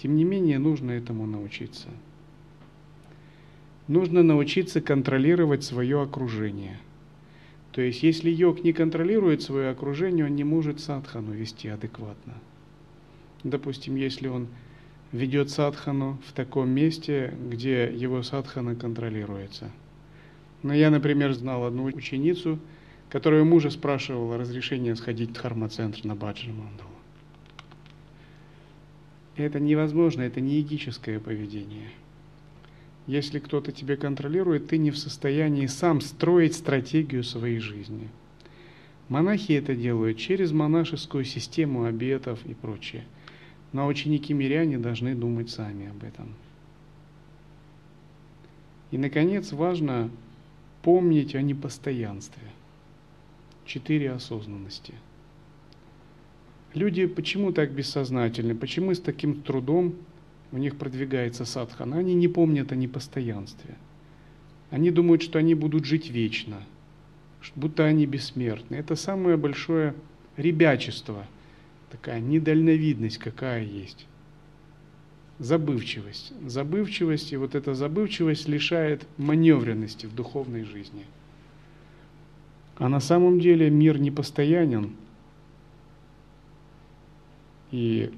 [0.00, 1.88] Тем не менее, нужно этому научиться.
[3.88, 6.78] Нужно научиться контролировать свое окружение–
[7.78, 12.34] то есть, если йог не контролирует свое окружение, он не может садхану вести адекватно.
[13.44, 14.48] Допустим, если он
[15.12, 19.70] ведет садхану в таком месте, где его садхана контролируется.
[20.62, 22.58] Но я, например, знал одну ученицу,
[23.10, 26.90] которая мужа спрашивала разрешение сходить в дхармацентр на Баджи Мандалу.
[29.36, 31.88] Это невозможно, это не егическое поведение.
[33.06, 38.08] Если кто-то тебя контролирует, ты не в состоянии сам строить стратегию своей жизни.
[39.08, 43.04] Монахи это делают через монашескую систему обетов и прочее.
[43.72, 46.34] Но ученики-миряне должны думать сами об этом.
[48.90, 50.10] И, наконец, важно
[50.82, 52.42] помнить о непостоянстве.
[53.68, 54.94] Четыре осознанности.
[56.72, 58.54] Люди почему так бессознательны?
[58.54, 59.94] Почему с таким трудом
[60.52, 63.76] у них продвигается садхана, они не помнят о непостоянстве.
[64.70, 66.62] Они думают, что они будут жить вечно,
[67.56, 68.76] будто они бессмертны.
[68.76, 69.94] Это самое большое
[70.38, 71.26] ребячество,
[71.90, 74.06] такая недальновидность какая есть.
[75.40, 76.32] Забывчивость.
[76.46, 81.04] Забывчивость, и вот эта забывчивость лишает маневренности в духовной жизни.
[82.78, 84.92] А на самом деле мир непостоянен,
[87.72, 88.10] и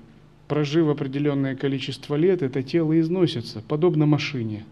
[0.48, 4.64] прожив определенное количество лет, это тело износится, подобно машине.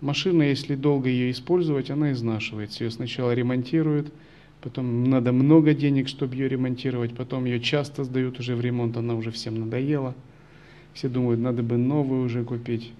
[0.00, 2.84] Машина, если долго ее использовать, она изнашивается.
[2.84, 4.12] Ее сначала ремонтируют,
[4.60, 9.14] потом надо много денег, чтобы ее ремонтировать, потом ее часто сдают уже в ремонт, она
[9.14, 10.14] уже всем надоела.
[10.92, 12.92] Все думают, надо бы новую уже купить.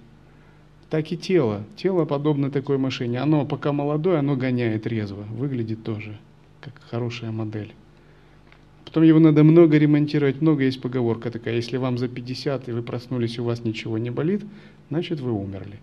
[0.89, 1.63] Так и тело.
[1.75, 3.19] Тело подобно такой машине.
[3.19, 5.23] Оно пока молодое, оно гоняет резво.
[5.31, 6.17] Выглядит тоже
[6.61, 7.73] как хорошая модель.
[8.85, 12.81] Потом его надо много ремонтировать, много есть поговорка такая, если вам за 50 и вы
[12.81, 14.41] проснулись, у вас ничего не болит,
[14.89, 15.79] значит вы умерли.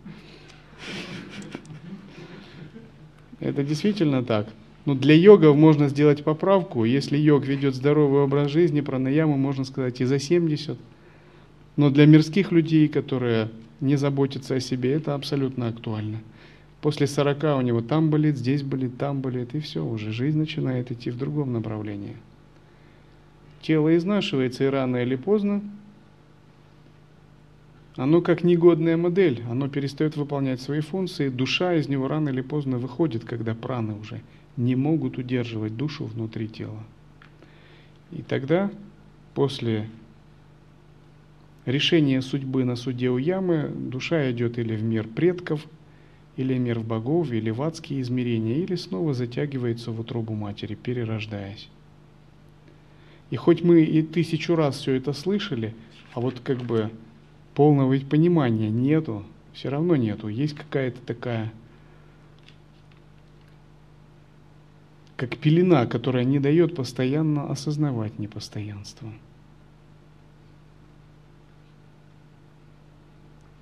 [3.39, 4.49] Это действительно так.
[4.87, 6.85] Но для йогов можно сделать поправку.
[6.85, 10.77] Если йог ведет здоровый образ жизни, пранаяму можно сказать и за 70.
[11.77, 13.51] Но для мирских людей, которые
[13.81, 16.19] не заботятся о себе, это абсолютно актуально.
[16.81, 20.91] После 40 у него там болит, здесь болит, там болит, и все, уже жизнь начинает
[20.91, 22.17] идти в другом направлении.
[23.61, 25.63] Тело изнашивается, и рано или поздно
[27.97, 32.79] оно как негодная модель, оно перестает выполнять свои функции, душа из него рано или поздно
[32.79, 34.21] выходит, когда праны уже
[34.59, 36.83] не могут удерживать душу внутри тела.
[38.13, 38.71] И тогда,
[39.35, 39.89] после
[41.67, 45.67] решения судьбы на суде у ямы, душа идет или в мир предков,
[46.37, 51.69] или в мир богов, или в адские измерения, или снова затягивается в утробу матери, перерождаясь.
[53.31, 55.75] И хоть мы и тысячу раз все это слышали,
[56.15, 56.91] а вот как бы
[57.55, 60.29] полного понимания нету, все равно нету.
[60.29, 61.53] Есть какая-то такая,
[65.17, 69.13] как пелена, которая не дает постоянно осознавать непостоянство.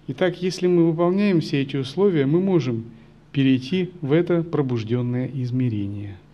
[0.07, 2.85] Итак, если мы выполняем все эти условия, мы можем
[3.33, 6.19] перейти в это пробужденное измерение–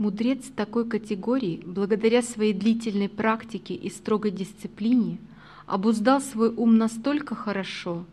[0.00, 5.18] Мудрец такой категории, благодаря своей длительной практике и строгой дисциплине,
[5.66, 8.06] обуздал свой ум настолько хорошо,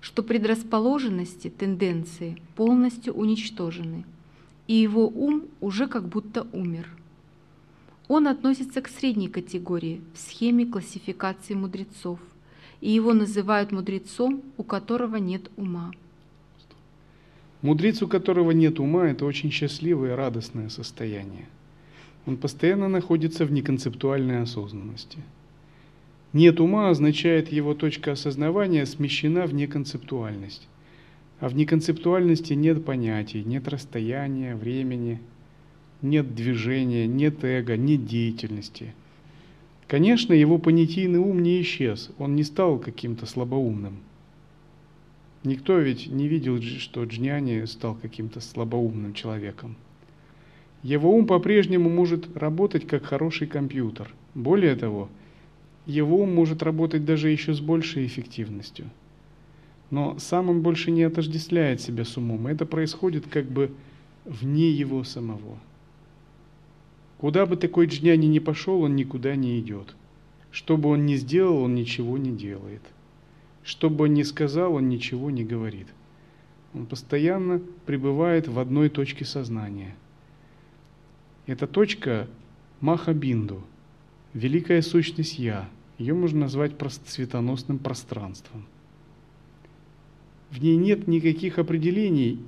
[0.00, 4.06] что предрасположенности, тенденции полностью уничтожены,
[4.68, 6.88] и его ум уже как будто умер.
[8.08, 12.18] Он относится к средней категории в схеме классификации мудрецов,
[12.80, 15.90] и его называют мудрецом, у которого нет ума.
[17.62, 21.46] Мудрец, у которого нет ума, это очень счастливое и радостное состояние.
[22.26, 25.18] Он постоянно находится в неконцептуальной осознанности.
[26.34, 30.68] Нет ума означает его точка осознавания смещена в неконцептуальность.
[31.40, 35.20] А в неконцептуальности нет понятий, нет расстояния, времени,
[36.04, 38.94] нет движения, нет эго, нет деятельности.
[39.88, 43.96] Конечно, его понятийный ум не исчез, он не стал каким-то слабоумным–
[45.44, 49.76] Никто ведь не видел, что Джняни стал каким-то слабоумным человеком.
[50.82, 54.10] Его ум по-прежнему может работать как хороший компьютер.
[54.34, 55.10] Более того,
[55.84, 58.86] его ум может работать даже еще с большей эффективностью.
[59.90, 62.46] Но сам он больше не отождествляет себя с умом.
[62.46, 63.70] Это происходит как бы
[64.24, 65.58] вне его самого.
[67.24, 69.96] Куда бы такой джняни ни пошел, он никуда не идет.
[70.50, 72.82] Что бы он ни сделал, он ничего не делает.
[73.62, 75.86] Что бы он ни сказал, он ничего не говорит.
[76.74, 79.96] Он постоянно пребывает в одной точке сознания.
[81.46, 82.28] Эта точка
[82.82, 83.64] Махабинду,
[84.34, 85.70] великая сущность Я.
[85.96, 86.74] Ее можно назвать
[87.06, 88.66] светоносным пространством.
[90.50, 92.38] В ней нет никаких определений,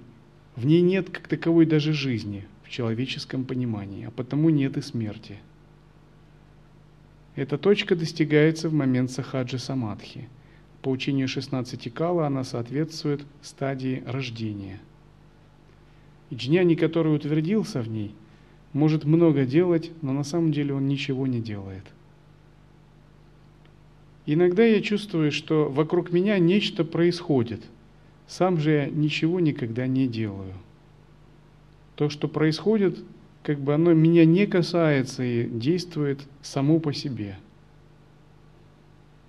[0.54, 5.38] в ней нет как таковой даже жизни в человеческом понимании, а потому нет и смерти.
[7.36, 10.28] Эта точка достигается в момент сахаджи самадхи–
[10.86, 14.78] по учению 16 кала она соответствует стадии рождения.
[16.30, 18.14] И джняни, который утвердился в ней,
[18.72, 21.82] может много делать, но на самом деле он ничего не делает.
[24.26, 27.64] Иногда я чувствую, что вокруг меня нечто происходит.
[28.28, 30.54] Сам же я ничего никогда не делаю.
[31.96, 32.98] То, что происходит,
[33.42, 37.36] как бы оно меня не касается и действует само по себе–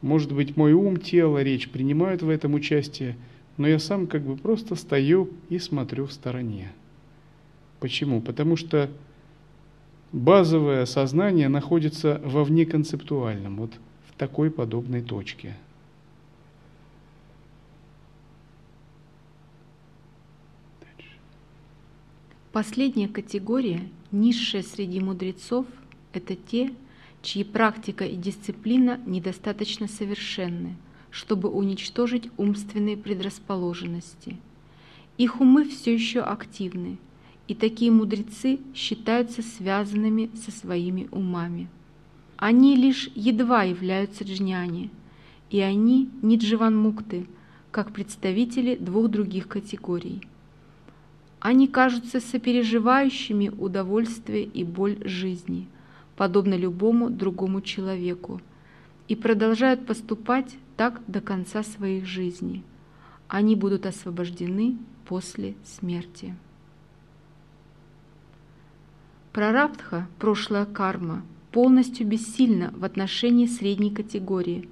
[0.01, 3.17] может быть, мой ум, тело, речь принимают в этом участие,
[3.57, 6.71] но я сам как бы просто стою и смотрю в стороне.
[7.79, 8.21] Почему?
[8.21, 8.89] Потому что
[10.11, 13.71] базовое сознание находится во внеконцептуальном, вот
[14.07, 15.55] в такой подобной точке.
[22.57, 25.67] Последняя категория, низшая среди мудрецов,
[26.11, 26.73] это те,
[27.21, 30.75] чьи практика и дисциплина недостаточно совершенны,
[31.11, 34.37] чтобы уничтожить умственные предрасположенности.
[35.19, 36.97] Их умы все еще активны,
[37.47, 41.69] и такие мудрецы считаются связанными со своими умами.
[42.37, 44.89] Они лишь едва являются джняни,
[45.51, 47.27] и они не дживанмукты,
[47.69, 50.23] как представители двух других категорий.
[51.47, 55.69] Они кажутся сопереживающими удовольствие и боль жизни–
[56.17, 58.41] подобно любому другому человеку,
[59.07, 62.65] и продолжают поступать так до конца своих жизней.
[63.29, 66.35] Они будут освобождены после смерти.
[69.31, 71.23] Прарабдха, прошлая карма,
[71.53, 74.67] полностью бессильна в отношении средней категории,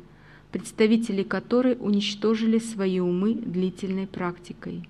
[0.51, 4.89] представители которой уничтожили свои умы длительной практикой.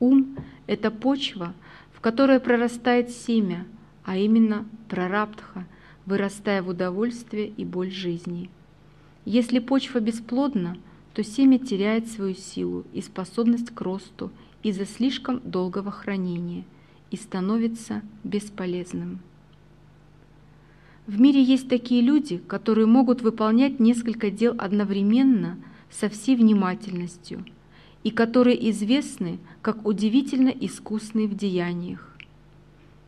[0.00, 0.36] Ум–
[0.66, 1.54] это почва,
[1.92, 3.66] в которой прорастает семя–
[4.06, 5.66] а именно прарабдха,
[6.06, 8.48] вырастая в удовольствие и боль жизни.
[9.24, 10.78] Если почва бесплодна,
[11.12, 14.30] то семя теряет свою силу и способность к росту
[14.62, 16.64] из-за слишком долгого хранения
[17.10, 19.18] и становится бесполезным.
[21.08, 25.58] В мире есть такие люди, которые могут выполнять несколько дел одновременно
[25.90, 27.44] со всей внимательностью
[28.06, 32.16] и которые известны как удивительно искусные в деяниях.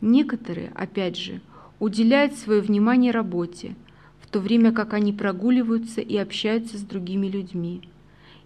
[0.00, 1.40] Некоторые, опять же,
[1.78, 3.76] уделяют свое внимание работе,
[4.20, 7.82] в то время как они прогуливаются и общаются с другими людьми.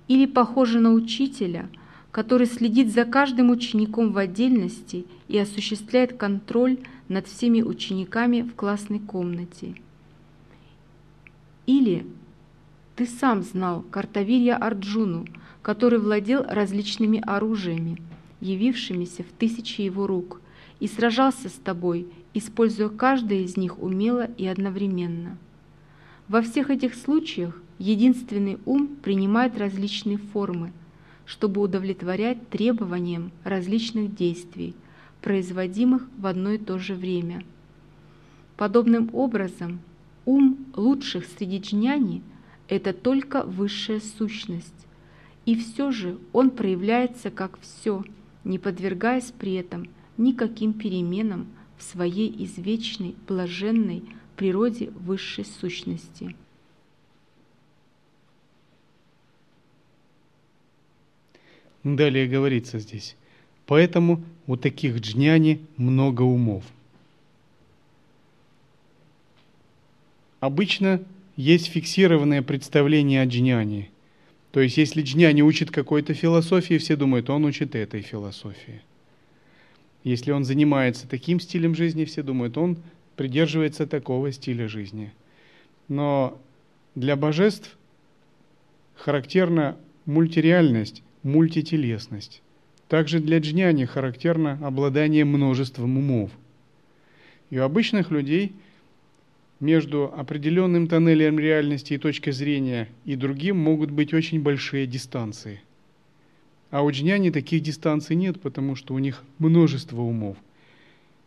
[0.08, 1.70] Или похожи на учителя,
[2.10, 8.98] который следит за каждым учеником в отдельности и осуществляет контроль над всеми учениками в классной
[8.98, 9.74] комнате.
[11.64, 12.06] Или
[12.94, 15.24] ты сам знал Картавирья Арджуну,
[15.62, 17.98] который владел различными оружиями,
[18.40, 20.40] явившимися в тысячи его рук,
[20.80, 25.38] и сражался с тобой, используя каждое из них умело и одновременно.
[26.26, 30.72] Во всех этих случаях единственный ум принимает различные формы,
[31.24, 34.74] чтобы удовлетворять требованиям различных действий,
[35.20, 37.44] производимых в одно и то же время.
[38.56, 39.80] Подобным образом,
[40.24, 42.22] ум лучших среди джняни–
[42.68, 44.81] это только высшая сущность,
[45.44, 48.04] и все же он проявляется как все,
[48.44, 54.02] не подвергаясь при этом никаким переменам в своей извечной, блаженной
[54.36, 56.34] природе высшей сущности.
[61.82, 63.16] Далее говорится здесь.
[63.66, 66.64] Поэтому у таких джняни много умов.
[70.40, 71.02] Обычно
[71.36, 73.91] есть фиксированное представление о джняне.
[74.52, 78.82] То есть, если джняни учит какой-то философии, все думают, он учит этой философии.
[80.04, 82.76] Если он занимается таким стилем жизни, все думают, он
[83.16, 85.12] придерживается такого стиля жизни.
[85.88, 86.38] Но
[86.94, 87.76] для божеств
[88.94, 92.42] характерна мультиреальность, мультителесность.
[92.88, 96.30] Также для джняни характерно обладание множеством умов.
[97.48, 98.52] И у обычных людей
[99.62, 105.62] между определенным тоннелем реальности и точкой зрения и другим могут быть очень большие дистанции.
[106.70, 110.36] А у джняни таких дистанций нет, потому что у них множество умов.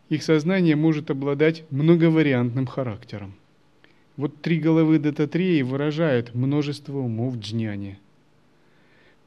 [0.10, 3.34] Их сознание может обладать многовариантным характером.
[4.18, 7.98] Вот три головы Дататреи выражают множество умов джняни–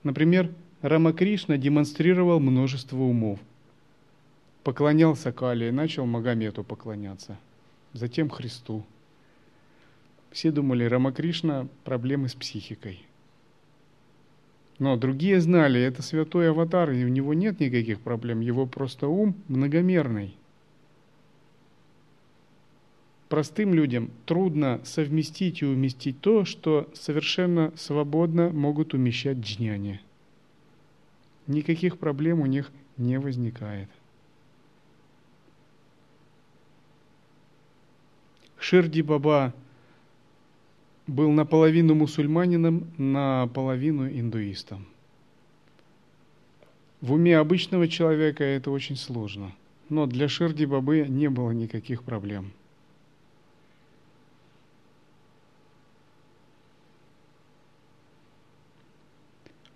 [0.05, 0.51] Например,
[0.81, 3.41] Рамакришна демонстрировал множество умов.
[4.63, 7.37] Поклонялся Кали начал Магомету поклоняться,
[7.93, 8.85] затем Христу.
[10.31, 13.05] Все думали, Рамакришна проблемы с психикой.
[14.79, 19.35] Но другие знали, это святой аватар, и у него нет никаких проблем, его просто ум
[19.49, 20.37] многомерный.
[23.29, 30.01] Простым людям трудно совместить и уместить то, что совершенно свободно могут умещать джняни.
[31.47, 33.89] Никаких проблем у них не возникает.
[38.59, 39.55] Ширди Баба
[41.09, 44.87] был наполовину мусульманином, наполовину индуистом.
[47.01, 49.53] В уме обычного человека это очень сложно,
[49.89, 52.53] но для Ширди Бабы не было никаких проблем–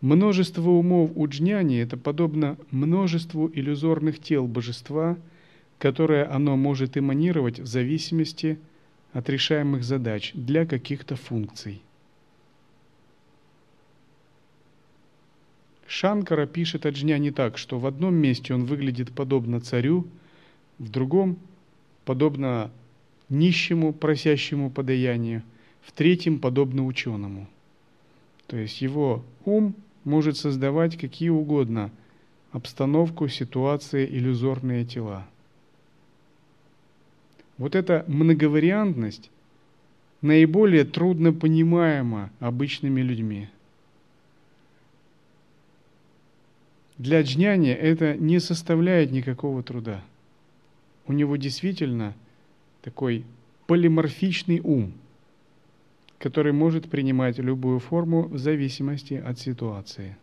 [0.03, 5.17] Множество умов у джняни– это подобно множеству иллюзорных тел божества,
[5.79, 8.72] которое оно может эманировать в зависимости от
[9.29, 11.83] решаемых задач для каких-то функций.
[15.87, 20.07] Шанкара пишет о джняне так, что в одном месте он выглядит подобно царю,
[20.79, 21.37] в другом–
[22.07, 22.71] подобно
[23.29, 25.43] нищему, просящему подаянию,
[25.83, 27.47] в третьем– подобно ученому.
[28.47, 31.91] То есть его ум может создавать какие угодно
[32.53, 35.27] обстановку, ситуации, иллюзорные тела.
[37.63, 39.31] Вот эта многовариантность
[40.21, 43.49] наиболее трудно понимаема обычными людьми.
[46.99, 50.03] Для джняни это не составляет никакого труда.
[51.07, 52.15] У него действительно
[52.83, 53.25] такой
[53.69, 54.95] полиморфичный ум–
[56.19, 60.17] который может принимать любую форму в зависимости от ситуации.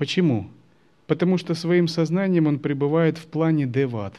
[0.00, 0.48] Почему?
[1.06, 4.14] Потому что своим сознанием он пребывает в плане деват,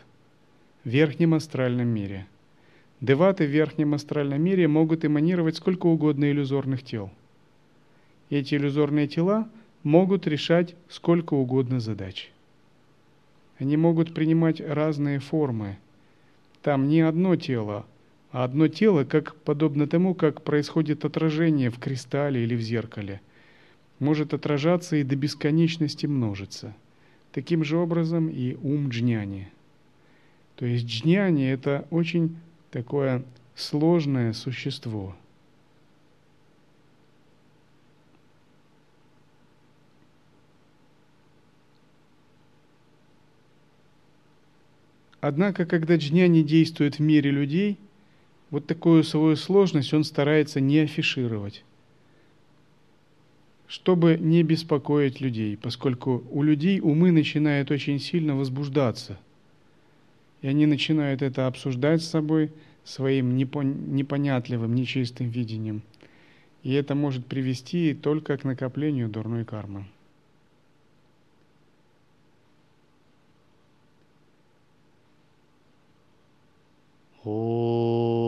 [0.83, 2.27] в верхнем астральном мире.
[2.99, 7.09] Деваты в верхнем астральном мире могут эманировать сколько угодно иллюзорных тел.
[8.29, 9.49] Эти иллюзорные тела
[9.81, 12.29] могут решать сколько угодно задач.
[13.57, 15.79] Они могут принимать разные формы.
[16.61, 17.87] Там не одно тело,
[18.31, 23.19] а одно тело, как подобно тому, как происходит отражение в кристалле или в зеркале,
[24.01, 26.75] может отражаться и до бесконечности множиться.
[27.31, 29.49] Таким же образом и ум джняни.
[30.57, 32.35] То есть джняни– это очень
[32.71, 33.23] такое
[33.55, 35.15] сложное существо–
[45.21, 47.77] Однако, когда джняни действует в мире людей,
[48.49, 51.63] вот такую свою сложность он старается не афишировать,
[53.71, 59.17] чтобы не беспокоить людей, поскольку у людей умы начинают очень сильно возбуждаться,
[60.41, 62.51] и они начинают это обсуждать с собой
[62.83, 65.83] своим непонятливым, нечистым видением.
[66.63, 69.85] И это может привести только к накоплению дурной кармы.
[77.23, 78.20] ॐ